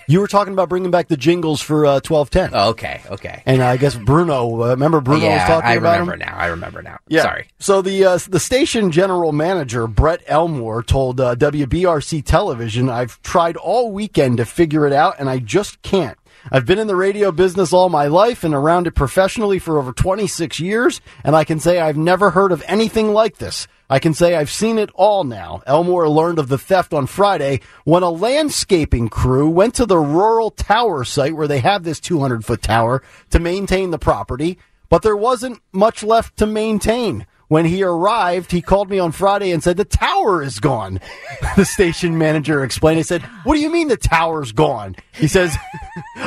[0.08, 3.42] You were talking about bringing back the jingles for uh, twelve ten, oh, okay, okay.
[3.46, 4.62] and I guess Bruno.
[4.62, 6.18] Uh, remember Bruno yeah, was talking I about I remember him.
[6.30, 6.36] now.
[6.36, 6.98] I remember now.
[7.08, 7.22] Yeah.
[7.22, 7.48] Sorry.
[7.58, 13.56] So the uh, the station general manager Brett Elmore told uh, WBRC Television, "I've tried
[13.56, 16.18] all weekend to figure it out, and I just can't.
[16.52, 19.92] I've been in the radio business all my life and around it professionally for over
[19.92, 23.66] 26 years, and I can say I've never heard of anything like this.
[23.88, 25.62] I can say I've seen it all now.
[25.66, 30.50] Elmore learned of the theft on Friday when a landscaping crew went to the rural
[30.50, 34.58] tower site where they have this 200 foot tower to maintain the property,
[34.90, 37.26] but there wasn't much left to maintain.
[37.48, 41.00] When he arrived, he called me on Friday and said, The tower is gone.
[41.56, 42.98] the station manager explained.
[42.98, 44.96] He said, What do you mean the tower's gone?
[45.12, 45.56] He says,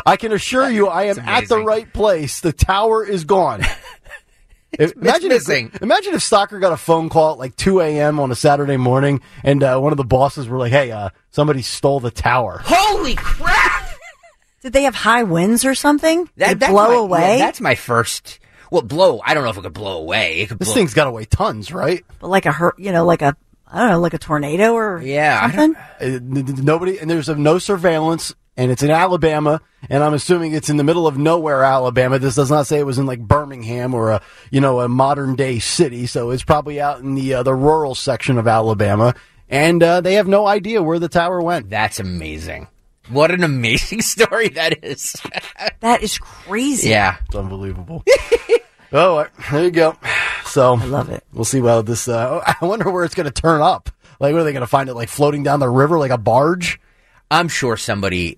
[0.05, 2.39] I can assure you I am at the right place.
[2.39, 3.63] The tower is gone.
[4.71, 5.71] If- imagine missing.
[5.73, 8.19] If, imagine if Stocker got a phone call at like 2 a.m.
[8.19, 11.61] on a Saturday morning and uh, one of the bosses were like, hey, uh, somebody
[11.61, 12.61] stole the tower.
[12.63, 13.89] Holy crap!
[14.61, 16.29] Did they have high winds or something?
[16.37, 17.37] That, Did that's blow my, away?
[17.37, 18.39] yeah, that's my first.
[18.71, 19.21] Well, blow.
[19.25, 20.39] I don't know if it could blow away.
[20.39, 20.75] It could This blow.
[20.75, 22.03] thing's got to weigh tons, right?
[22.19, 23.35] but like a hur- you know, like a
[23.69, 25.75] I don't know, like a tornado or Yeah, something.
[25.75, 30.53] Uh, n- n- nobody, and there's no surveillance, and it's in Alabama, and I'm assuming
[30.53, 32.17] it's in the middle of nowhere, Alabama.
[32.17, 35.35] This does not say it was in like Birmingham or a you know a modern
[35.35, 39.13] day city, so it's probably out in the uh, the rural section of Alabama,
[39.49, 41.69] and uh, they have no idea where the tower went.
[41.69, 42.67] That's amazing.
[43.09, 45.15] What an amazing story that is.
[45.79, 46.89] That is crazy.
[46.89, 47.17] yeah.
[47.25, 48.03] It's unbelievable.
[48.93, 49.97] oh, there you go.
[50.45, 51.23] So I love it.
[51.33, 52.07] We'll see how this.
[52.07, 53.89] Uh, I wonder where it's going to turn up.
[54.19, 56.17] Like, what are they going to find it like floating down the river like a
[56.17, 56.79] barge?
[57.29, 58.37] I'm sure somebody.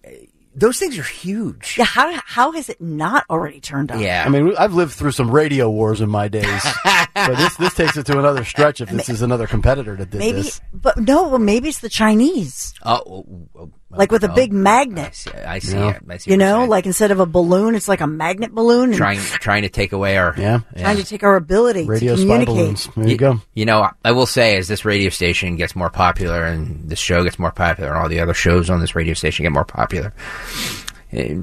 [0.56, 1.76] Those things are huge.
[1.78, 4.02] Yeah, how how has it not already turned up?
[4.02, 4.24] Yeah.
[4.26, 7.96] I mean, I've lived through some radio wars in my days, but this this takes
[7.96, 8.82] it to another stretch.
[8.82, 11.88] If this is another competitor that did maybe, this, but no, well, maybe it's the
[11.88, 13.26] Chinese, Oh,
[13.92, 15.16] like with a oh, big I magnet.
[15.16, 15.32] see.
[15.32, 15.76] I see.
[15.76, 15.96] Yeah.
[15.96, 16.04] it.
[16.08, 16.70] I see You know, saying.
[16.70, 20.18] like instead of a balloon, it's like a magnet balloon, trying trying to take away
[20.18, 22.56] our yeah, trying to take our ability radio to spy communicate.
[22.56, 22.90] balloons.
[22.96, 23.42] There you go.
[23.56, 27.24] You know, I will say, as this radio station gets more popular and this show
[27.24, 30.14] gets more popular, and all the other shows on this radio station get more popular,
[31.12, 31.36] eh,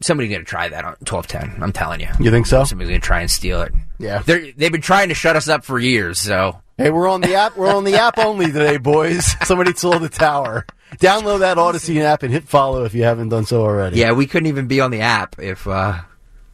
[0.00, 1.58] somebody's going to try that on twelve ten.
[1.60, 2.08] I'm telling you.
[2.20, 2.64] You think so?
[2.64, 3.72] Somebody's going to try and steal it.
[3.98, 4.22] Yeah.
[4.24, 6.20] They're, they've been trying to shut us up for years.
[6.20, 7.56] So Hey, we're on the app.
[7.56, 9.34] We're on the app only today, boys.
[9.44, 10.64] Somebody stole the tower.
[10.96, 13.98] Download that Audacy app and hit follow if you haven't done so already.
[13.98, 16.00] yeah, we couldn't even be on the app if uh,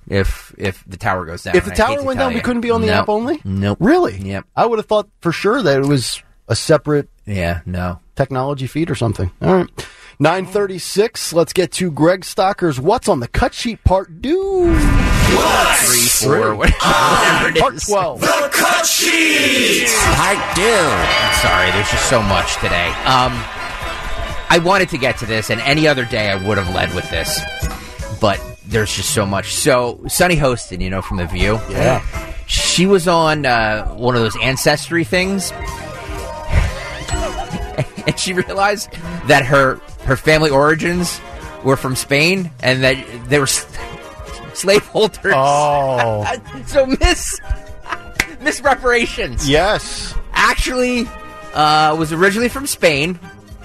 [0.09, 1.57] if if the tower goes down.
[1.57, 3.03] If the I tower to went tell down, we couldn't be on the Nope.
[3.05, 3.41] app only.
[3.45, 3.79] Nope.
[3.81, 4.17] Really?
[4.19, 4.45] Yep.
[4.57, 7.61] I would have thought for sure that it was a separate Yeah.
[7.65, 8.01] No.
[8.17, 9.31] technology feed or something.
[9.41, 9.69] All right.
[10.21, 11.33] 936.
[11.33, 14.77] Let's get to Greg Stocker's What's on the Cut Sheet Part 2.
[14.77, 17.85] Three, four, whatever it Part is.
[17.87, 18.21] 12.
[19.17, 20.63] I do.
[20.63, 22.89] I'm sorry, there's just so much today.
[23.05, 23.33] Um,
[24.51, 27.09] I wanted to get to this, and any other day I would have led with
[27.11, 27.41] this,
[28.21, 29.55] but there's just so much.
[29.55, 31.61] So, Sunny Hostin, you know, from The View.
[31.71, 32.05] Yeah.
[32.47, 35.51] She was on uh, one of those ancestry things,
[38.07, 38.93] and she realized
[39.27, 41.21] that her her family origins
[41.65, 42.97] were from Spain, and that
[43.29, 43.47] they were
[44.55, 45.33] slaveholders.
[45.35, 46.25] Oh.
[46.67, 47.41] so miss
[48.41, 50.15] misreparations yes.
[50.33, 51.07] actually
[51.55, 53.19] uh, was originally from Spain,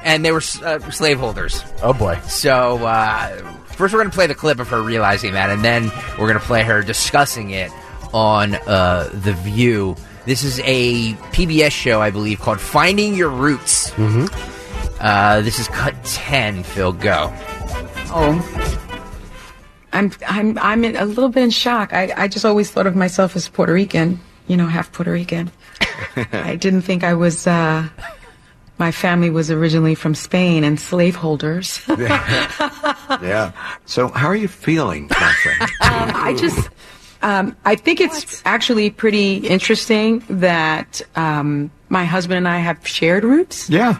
[0.04, 1.64] and they were uh, slaveholders.
[1.82, 2.20] Oh, boy.
[2.28, 5.92] So uh, first, we're going to play the clip of her realizing that, and then
[6.18, 7.72] we're going to play her discussing it
[8.14, 9.96] on uh, the View.
[10.26, 14.26] This is a PBS show, I believe, called "Finding Your Roots." Mm-hmm.
[15.00, 16.64] Uh, this is cut ten.
[16.64, 17.34] Phil, go.
[18.12, 18.76] Oh.
[19.92, 21.94] I'm I'm I'm in, a little bit in shock.
[21.94, 25.52] I, I just always thought of myself as Puerto Rican, you know, half Puerto Rican.
[26.32, 27.88] I didn't think I was uh,
[28.80, 31.82] my family was originally from Spain and slaveholders.
[33.22, 33.52] Yeah.
[33.86, 35.58] So, how are you feeling, Catherine?
[35.82, 36.70] Um, I just,
[37.24, 43.24] um, I think it's actually pretty interesting that um, my husband and I have shared
[43.24, 43.70] roots.
[43.70, 44.00] yeah.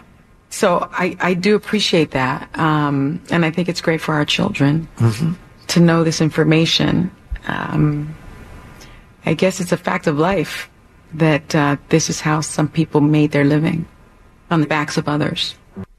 [0.50, 2.48] So I, I do appreciate that.
[2.58, 5.32] Um, and I think it's great for our children Mm-hmm.
[5.68, 7.10] to know this information.
[7.46, 8.14] Um,
[9.26, 10.70] I guess it's a fact of life
[11.14, 13.86] that uh, this is how some people made their living
[14.50, 15.54] on the backs of others.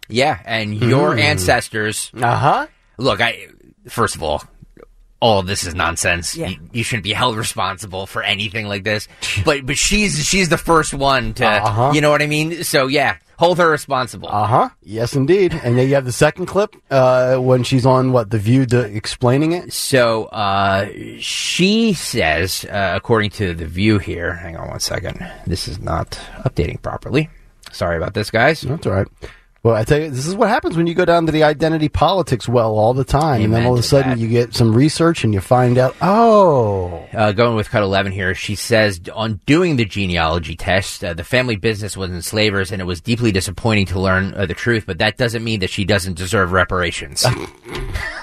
[0.09, 1.21] Yeah, and your Mm.
[1.21, 2.11] ancestors.
[2.15, 2.67] Uh huh.
[2.97, 3.47] Look, I
[3.87, 4.43] first of all,
[5.21, 6.35] all of this is nonsense.
[6.35, 6.47] Yeah.
[6.49, 9.07] You, you shouldn't be held responsible for anything like this.
[9.45, 11.91] But but she's she's the first one to, Uh-huh.
[11.93, 12.63] you know what I mean.
[12.65, 14.27] So yeah, hold her responsible.
[14.29, 14.69] Uh huh.
[14.83, 15.53] Yes, indeed.
[15.63, 18.79] And then you have the second clip uh, when she's on what the View to
[18.81, 19.71] explaining it.
[19.71, 24.33] So uh, she says, uh, according to the View here.
[24.33, 25.25] Hang on one second.
[25.47, 27.29] This is not updating properly.
[27.71, 28.61] Sorry about this, guys.
[28.61, 29.07] That's all right.
[29.63, 31.87] Well, I tell you, this is what happens when you go down to the identity
[31.87, 34.17] politics well all the time, and then all of a sudden that.
[34.17, 38.33] you get some research and you find out, oh, Uh, going with cut 11 here,
[38.33, 42.85] she says on doing the genealogy test, uh, the family business was enslavers and it
[42.85, 46.17] was deeply disappointing to learn uh, the truth, but that doesn't mean that she doesn't
[46.17, 47.23] deserve reparations.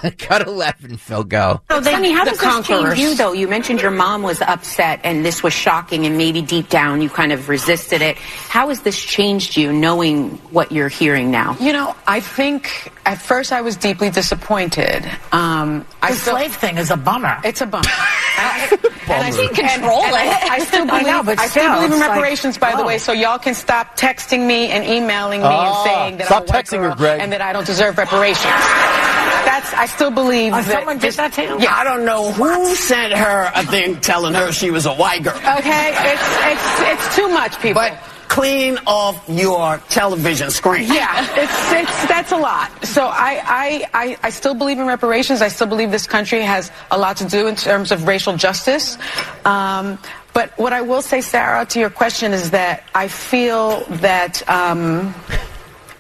[0.19, 1.61] cut 11, Phil, go.
[1.71, 2.95] So they, Sonny, how the does this conquerors.
[2.95, 3.33] change you, though?
[3.33, 7.09] You mentioned your mom was upset and this was shocking, and maybe deep down you
[7.09, 8.17] kind of resisted it.
[8.17, 11.57] How has this changed you, knowing what you're hearing now?
[11.61, 15.05] You know, I think at first I was deeply disappointed.
[15.33, 17.39] Um, I The still- slave thing is a bummer.
[17.45, 17.85] It's a bummer.
[18.39, 20.51] and I, You can control and I, it.
[20.51, 21.07] I still I believe.
[21.07, 22.87] know, but I still still, believe in it's like, reparations, by the oh.
[22.87, 22.99] way.
[22.99, 26.49] So y'all can stop texting me and emailing me Ah, and saying that stop I'm
[26.49, 27.21] a white texting her, Greg.
[27.21, 28.45] and that I don't deserve reparations.
[28.45, 29.73] That's.
[29.75, 30.71] I still believe Oh, that.
[30.71, 31.59] someone did that to you?
[31.61, 31.75] Yeah.
[31.75, 35.37] I don't know who sent her a thing telling her she was a white girl.
[35.37, 35.93] Okay.
[35.95, 37.81] It's it's it's too much, people.
[37.83, 40.87] But clean off your television screen.
[40.87, 42.85] Yeah, it's, it's that's a lot.
[42.87, 45.43] So I, I, I, I still believe in reparations.
[45.43, 48.99] I still believe this country has a lot to do in terms of racial justice.
[49.45, 49.99] Um,
[50.35, 55.15] but what I will say, Sarah, to your question is that I feel that um,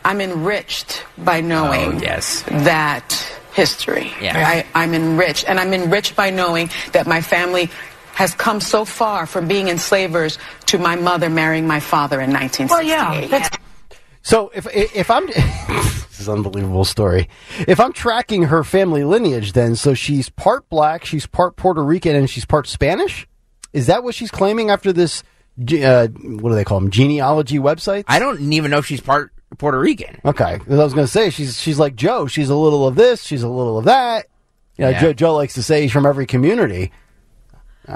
[0.04, 2.42] I'm enriched by knowing Oh, yes.
[2.42, 3.10] that
[3.54, 4.12] history.
[4.20, 4.36] Yeah.
[4.46, 7.68] I, I'm enriched, and I'm enriched by knowing that my family
[8.18, 12.68] has come so far from being enslavers to my mother marrying my father in 1968.
[12.68, 12.82] Well,
[13.22, 13.28] yeah.
[13.28, 13.56] That's,
[14.22, 17.28] So if if I'm this is an unbelievable story.
[17.68, 22.16] If I'm tracking her family lineage, then so she's part black, she's part Puerto Rican,
[22.16, 23.28] and she's part Spanish.
[23.72, 25.22] Is that what she's claiming after this?
[25.60, 26.90] Uh, what do they call them?
[26.90, 28.02] Genealogy website?
[28.08, 30.20] I don't even know if she's part Puerto Rican.
[30.24, 32.26] Okay, I was going to say she's she's like Joe.
[32.26, 34.26] She's a little of this, she's a little of that.
[34.76, 35.00] You know, Yeah.
[35.02, 36.90] Joe, Joe likes to say he's from every community.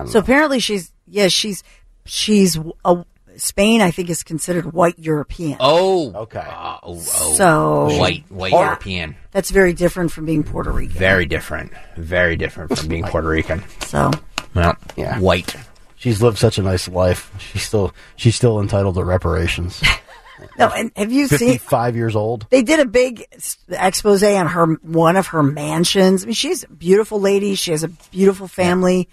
[0.06, 1.62] So apparently she's yeah she's
[2.04, 3.04] she's a,
[3.36, 5.56] Spain I think is considered white European.
[5.60, 6.38] Oh, Okay.
[6.38, 6.98] uh, oh, oh.
[6.98, 9.16] So- white, white Or- European.
[9.30, 10.98] That's very different from being Puerto Rican.
[10.98, 11.72] Very different.
[11.96, 13.62] Very different from being Puerto Rican.
[13.86, 14.10] So
[14.54, 15.18] Well, Yeah.
[15.18, 15.54] white.
[15.96, 17.30] She's lived such a nice life.
[17.38, 19.82] She's still she's still entitled to reparations.
[20.58, 21.58] no, and have you Fifty seen?
[21.58, 22.46] five years old.
[22.50, 23.24] They did a big
[23.70, 26.24] expose on her one of her mansions.
[26.24, 27.54] I mean, she's a beautiful lady.
[27.54, 29.08] She has a beautiful family,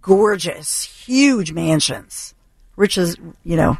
[0.00, 2.34] gorgeous, huge mansions,
[2.76, 3.78] rich as you know,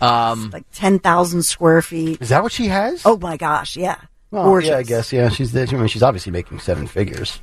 [0.00, 2.20] Um, like ten thousand square feet.
[2.20, 3.02] Is that what she has?
[3.04, 3.96] Oh my gosh, yeah,
[4.30, 4.70] Well, gorgeous.
[4.70, 5.12] yeah, I guess.
[5.12, 5.56] Yeah, she's.
[5.56, 7.40] I mean, she's obviously making seven figures.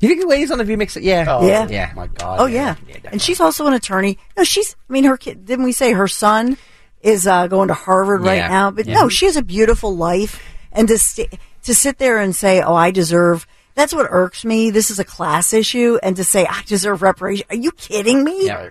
[0.00, 0.96] you think the ladies on the view mix?
[0.96, 1.24] Yeah.
[1.28, 1.66] Oh, Yeah.
[1.68, 1.92] Yeah.
[1.94, 2.40] My God.
[2.40, 2.76] Oh yeah,
[3.10, 4.18] and she's also an attorney.
[4.36, 4.76] No, she's.
[4.88, 5.44] I mean, her kid.
[5.46, 6.56] Didn't we say her son
[7.02, 8.70] is uh, going to Harvard right now?
[8.70, 8.94] But Yeah.
[9.00, 10.42] no, she has a beautiful life,
[10.72, 11.32] and to st-
[11.64, 14.70] to sit there and say, "Oh, I deserve." That's what irks me.
[14.70, 17.46] This is a class issue, and to say I deserve reparation.
[17.50, 18.46] Are you kidding me?
[18.46, 18.70] Yeah.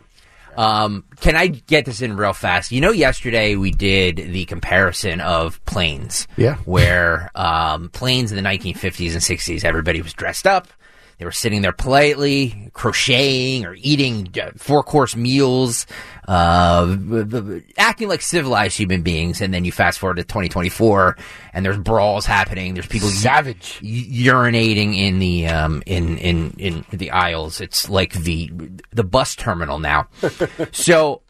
[0.55, 2.71] Um, can I get this in real fast?
[2.71, 6.27] You know, yesterday we did the comparison of planes.
[6.37, 6.55] Yeah.
[6.65, 10.67] Where um, planes in the 1950s and 60s, everybody was dressed up.
[11.17, 15.85] They were sitting there politely, crocheting or eating uh, four course meals,
[16.27, 16.97] uh,
[17.77, 19.41] acting like civilized human beings.
[19.41, 21.17] And then you fast forward to 2024,
[21.53, 22.73] and there's brawls happening.
[22.73, 23.79] There's people Savage.
[23.81, 27.61] u- urinating in the um, in in in the aisles.
[27.61, 28.51] It's like the
[28.91, 30.07] the bus terminal now.
[30.71, 31.21] so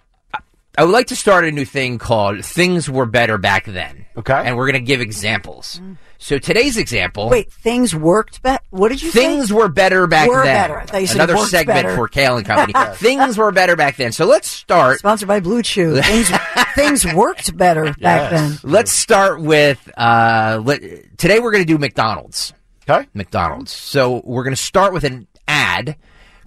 [0.77, 4.33] I would like to start a new thing called "Things Were Better Back Then." Okay.
[4.45, 5.81] and we're going to give examples.
[6.19, 7.29] So today's example.
[7.29, 8.63] Wait, things worked better.
[8.69, 9.19] What did you say?
[9.19, 9.53] Things say?
[9.53, 10.45] were better back Were then.
[10.45, 10.79] better.
[10.79, 11.95] I thought you said Another worked segment better.
[11.95, 12.73] for Kayal and Company.
[12.95, 14.11] Things were better back then.
[14.11, 14.99] So let's start.
[14.99, 16.01] Sponsored by BlueChew.
[16.03, 16.31] Things
[16.75, 18.57] things worked better back then.
[18.63, 20.81] Let's start with uh, let,
[21.17, 21.39] today.
[21.39, 22.53] We're going to do McDonald's.
[22.87, 23.07] Okay.
[23.13, 23.71] McDonald's.
[23.71, 25.97] So we're going to start with an ad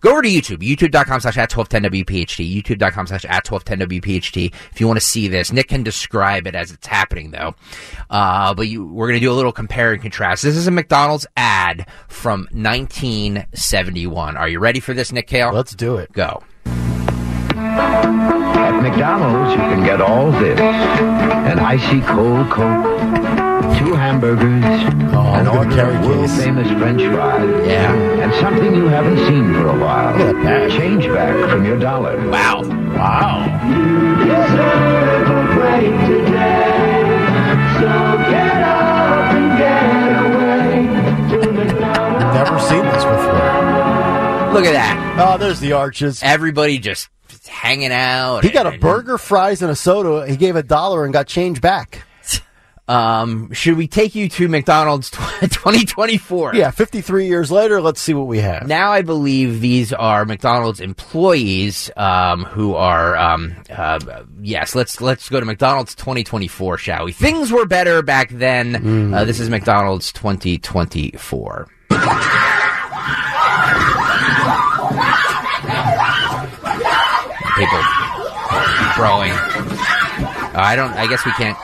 [0.07, 4.55] Go over to YouTube, youtube.com slash at 1210WPHT, youtube.com slash at 1210WPHT.
[4.71, 7.57] If you want to see this, Nick can describe it as it's happening though.
[8.09, 10.45] Uh, but you, we're going to do a little compare and contrast.
[10.45, 14.37] This is a McDonald's ad from 1971.
[14.37, 15.53] Are you ready for this, Nick Kayal?
[15.53, 16.13] Let's do it.
[16.13, 16.45] Go.
[17.57, 23.26] At McDonald's, you can get all this an icy cold Coke,
[24.07, 27.93] hamburgers, an order of world famous French fries, yeah.
[27.93, 30.17] and something you haven't seen for a while.
[30.71, 32.17] Change back from your dollar.
[32.31, 32.63] Wow.
[32.63, 33.47] Wow.
[42.33, 44.53] Never seen this before.
[44.53, 45.17] Look at that.
[45.19, 46.23] Oh, there's the arches.
[46.23, 47.09] Everybody just
[47.49, 48.45] hanging out.
[48.45, 50.31] He got a burger, fries, and a soda.
[50.31, 52.05] He gave a dollar and got change back.
[52.89, 55.11] Um, should we take you to McDonald's
[55.41, 56.55] 2024?
[56.55, 58.67] Yeah, 53 years later, let's see what we have.
[58.69, 63.99] Now I believe these are McDonald's employees um, who are um, uh,
[64.41, 64.75] yes.
[64.77, 67.13] Let's let's go to McDonald's 2024, shall we?
[67.13, 69.13] Things were better back then.
[69.13, 71.69] Uh, this is McDonald's 2024.
[77.57, 77.81] People
[78.95, 79.33] growing.
[79.33, 80.93] Uh, I don't.
[80.93, 81.57] I guess we can't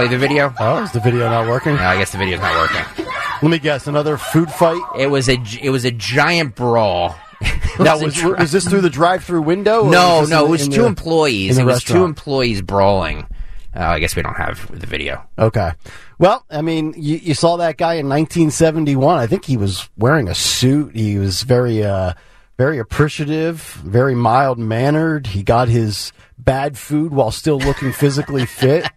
[0.00, 0.54] play the video.
[0.58, 1.76] Oh, is the video not working?
[1.76, 3.06] No, I guess the video's not working.
[3.42, 4.80] Let me guess, another food fight?
[4.98, 7.14] It was a it was a giant brawl.
[7.78, 9.86] That was, dri- was this through the drive-through window?
[9.86, 11.56] or no, this no, in- it was in two the- employees.
[11.56, 12.08] in It the was two restaurant?
[12.10, 13.26] employees brawling.
[13.74, 15.24] Uh, I guess we don't have the video.
[15.38, 15.70] Okay.
[16.18, 19.16] Well, I mean, you, you saw that guy in 1971.
[19.18, 20.94] I think he was wearing a suit.
[20.94, 22.12] He was very, uh,
[22.58, 25.28] very appreciative, very mild mannered.
[25.28, 26.12] He got his
[26.44, 28.90] bad food while still looking physically fit.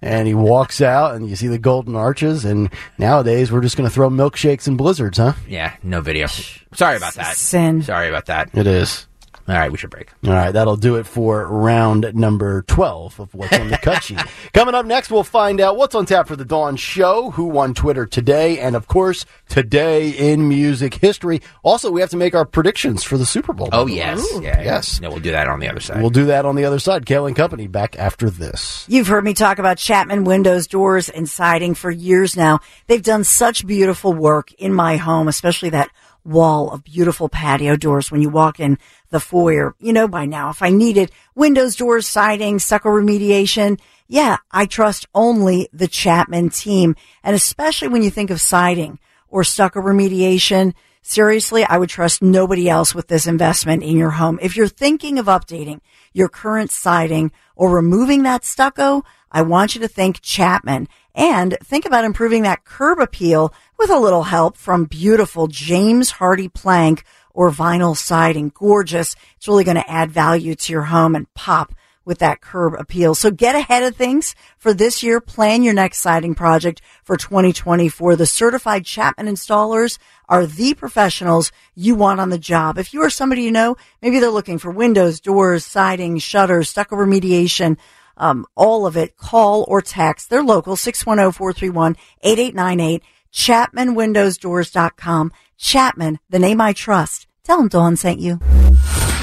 [0.00, 2.44] And he walks out, and you see the golden arches.
[2.44, 5.32] And nowadays, we're just going to throw milkshakes and blizzards, huh?
[5.48, 6.28] Yeah, no video.
[6.72, 7.36] Sorry about that.
[7.36, 7.82] Sin.
[7.82, 8.56] Sorry about that.
[8.56, 9.07] It is.
[9.48, 10.10] All right, we should break.
[10.26, 14.20] All right, that'll do it for round number 12 of What's on the Cut Sheet.
[14.52, 17.72] Coming up next, we'll find out what's on tap for the Dawn Show, who won
[17.72, 21.40] Twitter today, and of course, today in music history.
[21.62, 23.70] Also, we have to make our predictions for the Super Bowl.
[23.72, 25.00] Oh yes, yeah, yes.
[25.00, 26.02] No, we'll do that on the other side.
[26.02, 27.06] We'll do that on the other side.
[27.06, 28.84] Kayal and Company back after this.
[28.86, 32.60] You've heard me talk about Chapman windows, doors, and siding for years now.
[32.86, 35.90] They've done such beautiful work in my home, especially that
[36.24, 38.78] wall of beautiful patio doors when you walk in
[39.10, 39.74] the foyer.
[39.78, 45.06] You know by now, if I needed windows, doors, siding, stucco remediation, yeah, I trust
[45.14, 46.96] only the Chapman team.
[47.22, 48.98] And especially when you think of siding
[49.28, 54.38] or stucco remediation, seriously, I would trust nobody else with this investment in your home.
[54.42, 55.80] If you're thinking of updating
[56.12, 61.84] your current siding or removing that stucco, I want you to think Chapman and think
[61.84, 67.50] about improving that curb appeal with a little help from beautiful James Hardie plank or
[67.50, 68.50] vinyl siding.
[68.52, 69.14] Gorgeous.
[69.36, 71.72] It's really going to add value to your home and pop
[72.04, 73.14] with that curb appeal.
[73.14, 75.20] So get ahead of things for this year.
[75.20, 78.16] Plan your next siding project for 2024.
[78.16, 82.78] The certified Chapman installers are the professionals you want on the job.
[82.78, 86.96] If you are somebody you know, maybe they're looking for windows, doors, siding, shutters, stucco
[86.96, 87.76] remediation,
[88.16, 90.30] um, all of it, call or text.
[90.30, 93.02] They're local, 610-431-8898,
[93.32, 95.32] chapmanwindowsdoors.com.
[95.56, 97.26] Chapman, the name I trust.
[97.44, 98.38] Tell them Dawn sent you.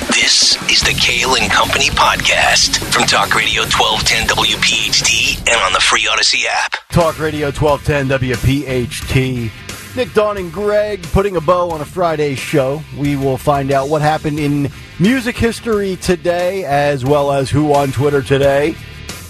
[0.10, 5.80] This is the Kayal and Company podcast from Talk Radio 1210 WPHT and on the
[5.80, 6.74] free Audacy app.
[6.89, 9.51] Talk Radio 1210 WPHT.
[9.95, 12.82] Nick, Dawn, and Greg putting a bow on a Friday show.
[12.97, 17.91] We will find out what happened in music history today, as well as who on
[17.93, 18.76] Twitter today,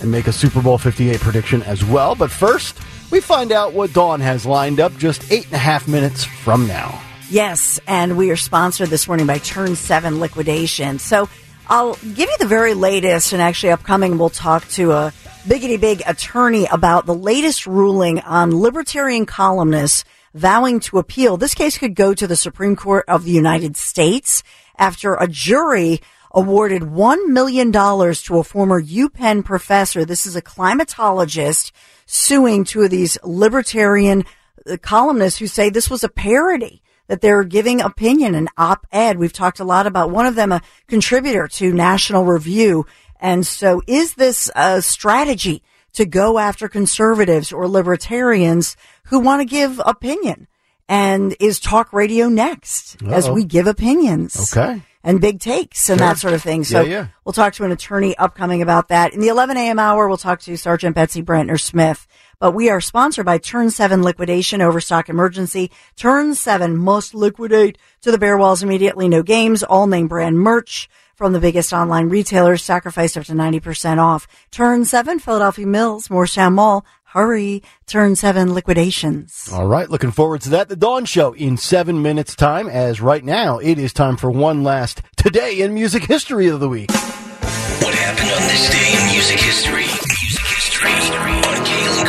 [0.02, 2.16] and make a Super Bowl 58 prediction as well.
[2.16, 2.80] But first,
[3.16, 6.68] we find out what Dawn has lined up just eight and a half minutes from
[6.68, 7.02] now.
[7.30, 11.00] Yes, and we are sponsored this morning by Turn 7 Liquidation.
[11.00, 11.30] So
[11.70, 15.14] I'll give you the very latest, and actually upcoming, we'll talk to a
[15.48, 20.04] biggity big attorney about the latest ruling on libertarian columnists
[20.34, 21.38] vowing to appeal.
[21.38, 24.44] This case could go to the Supreme Court of the United States
[24.78, 26.02] after a jury
[26.36, 30.04] awarded $1 million to a former UPenn professor.
[30.04, 31.72] This is a climatologist
[32.06, 34.26] suing two of these libertarian
[34.70, 39.18] uh, columnists who say this was a parody that they're giving opinion and op-ed.
[39.18, 42.86] We've talked a lot about one of them, a contributor to National Review.
[43.20, 45.64] And so is this a strategy
[45.94, 48.76] to go after conservatives or libertarians
[49.06, 50.48] who want to give opinion?
[50.88, 53.34] And is talk radio next as Uh-oh.
[53.34, 54.56] we give opinions?
[54.56, 54.82] Okay.
[55.04, 56.08] And big takes and Sure.
[56.08, 56.64] that sort of thing.
[56.64, 57.08] So Yeah, yeah.
[57.24, 59.14] we'll talk to an attorney upcoming about that.
[59.14, 59.78] In the 11 a.m.
[59.80, 62.08] hour, we'll talk to Sergeant Betsy Brantner Smith.
[62.40, 65.72] But we are sponsored by Turn 7 Liquidation Overstock Emergency.
[65.96, 69.08] Turn 7 must liquidate to the bare walls immediately.
[69.08, 72.64] No games, all name brand merch from the biggest online retailers.
[72.64, 74.28] Sacrifice up to 90% off.
[74.52, 76.84] Turn 7 Philadelphia Mills, Moorestown Mall.
[77.16, 77.64] Hurry.
[77.88, 79.50] Turn 7 Liquidations.
[79.54, 80.68] All right, looking forward to that.
[80.68, 84.66] The Dawn Show in seven minutes' time, as right now it is time for one
[84.66, 86.92] last Today in Music History of the Week.
[86.92, 89.86] What happened on this day in music history?
[89.86, 92.08] Music history on Kayal and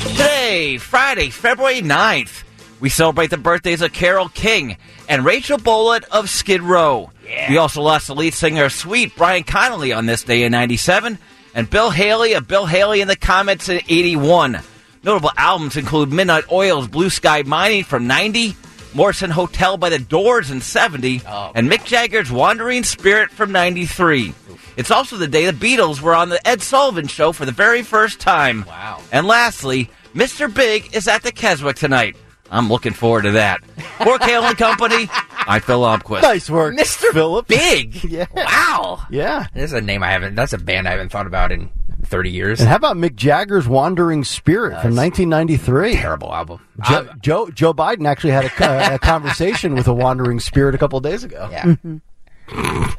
[0.00, 0.12] Company.
[0.12, 2.42] Today, Friday, February 9th,
[2.80, 4.78] we celebrate the birthdays of Carole King
[5.10, 7.10] and Rachel Bolan of Skid Row.
[7.50, 11.18] We also lost the lead singer of Sweet, Brian Connolly, on this day in 97,
[11.56, 14.60] and Bill Haley of Bill Haley in the Comets in 81.
[15.02, 18.54] Notable albums include Midnight Oil's Blue Sky Mining from 90,
[18.92, 21.22] Morrison Hotel by the Doors in 70,
[21.54, 24.34] and Mick Jagger's Wandering Spirit from 93.
[24.76, 27.82] It's also the day the Beatles were on the Ed Sullivan Show for the very
[27.82, 28.66] first time.
[28.66, 29.00] Wow.
[29.10, 30.52] And lastly, Mr.
[30.52, 32.16] Big is at the Keswick tonight.
[32.50, 33.64] I'm looking forward to that.
[33.98, 35.08] For Kayal and Company,
[35.46, 36.22] I'm Phil Lomquist.
[36.22, 37.10] Nice work, Mr.
[37.12, 37.46] Philip.
[37.48, 38.04] Big.
[38.04, 38.26] Yeah.
[38.34, 39.04] Wow.
[39.10, 39.46] Yeah.
[39.52, 40.34] This is a name I haven't.
[40.36, 41.70] That's a band I haven't thought about in
[42.04, 42.60] 30 years.
[42.60, 45.96] And how about Mick Jagger's Wandering Spirit from 1993?
[45.96, 46.60] Terrible album.
[46.88, 51.00] Joe, Joe, Joe Biden actually had a, a conversation with a Wandering Spirit a couple
[51.00, 51.48] days ago.
[51.50, 51.64] Yeah.
[51.64, 52.90] Mm-hmm.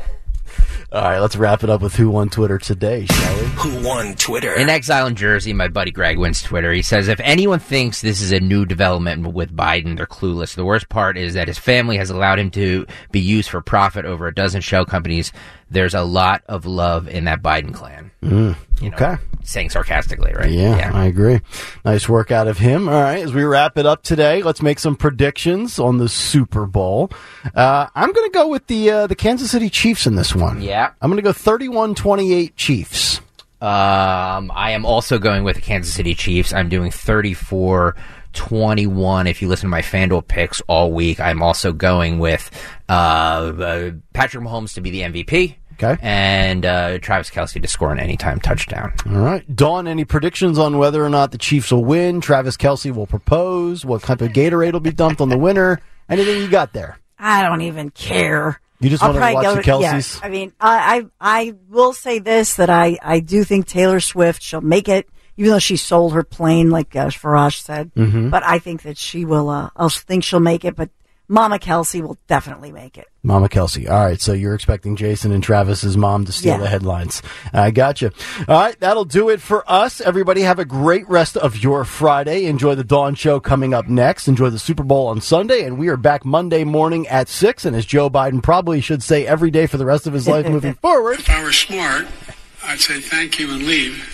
[0.89, 3.45] All right, let's wrap it up with Who Won Twitter today, shall we?
[3.47, 4.53] Who won Twitter?
[4.53, 6.71] In exile in Jersey, my buddy Greg wins Twitter.
[6.71, 10.55] He says, if anyone thinks this is a new development with Biden, they're clueless.
[10.55, 14.05] The worst part is that his family has allowed him to be used for profit
[14.05, 15.33] over a dozen shell companies.
[15.69, 18.06] There's a lot of love in that Biden clan.
[18.23, 19.17] Mm, You know, okay.
[19.43, 20.49] Saying sarcastically, right?
[20.51, 21.39] Yeah, I agree.
[21.85, 22.89] Nice work out of him.
[22.89, 26.65] All right, as we wrap it up today, let's make some predictions on the Super
[26.65, 27.11] Bowl.
[27.55, 30.61] Uh, I'm going to go with the uh, the Kansas City Chiefs in this one.
[30.61, 30.91] Yeah.
[31.01, 33.19] I'm going to go 31-28 Chiefs.
[33.61, 36.53] Um, I am also going with the Kansas City Chiefs.
[36.53, 37.95] I'm doing 34
[38.33, 39.25] 21.
[39.27, 42.51] If you listen to my FanDuel picks all week, I'm also going with
[42.87, 45.55] uh, uh, Patrick Mahomes to be the MVP.
[45.81, 45.97] Okay.
[46.01, 48.93] And uh, Travis Kelce to score an anytime touchdown.
[49.05, 49.87] All right, Dawn.
[49.87, 52.19] Any predictions on whether or not the Chiefs will win?
[52.21, 53.85] Travis Kelce will propose.
[53.85, 55.79] What type of Gatorade will be dumped on the winner?
[56.09, 56.97] Anything you got there?
[57.19, 58.59] I don't even care.
[58.79, 59.95] You just I'll wanna probably watch go the to- yeah.
[59.97, 60.19] Kelces?
[60.23, 64.41] I mean, I, I I will say this that I I do think Taylor Swift
[64.41, 67.91] she'll make it, even though she sold her plane like uh, Farash said.
[67.95, 68.29] Mhm.
[68.29, 69.49] But I think that she will.
[69.49, 70.89] Uh, I'll think she'll make it, but
[71.29, 73.05] Mama Kelce will definitely make it.
[73.21, 73.89] Mama Kelce.
[73.89, 76.59] All right, so you're expecting Jason and Travis's mom to steal Yeah.
[76.59, 77.21] the headlines.
[77.51, 78.13] I gotcha.
[78.47, 79.99] All right, that'll do it for us.
[79.99, 82.45] Everybody have a great rest of your Friday.
[82.45, 84.29] Enjoy the Dawn Show coming up next.
[84.29, 87.65] Enjoy the Super Bowl on Sunday, and we are back Monday morning at 6.
[87.65, 90.47] And as Joe Biden probably should say every day for the rest of his life
[90.47, 92.07] moving forward, If I were smart,
[92.63, 94.13] I'd say thank you and leave.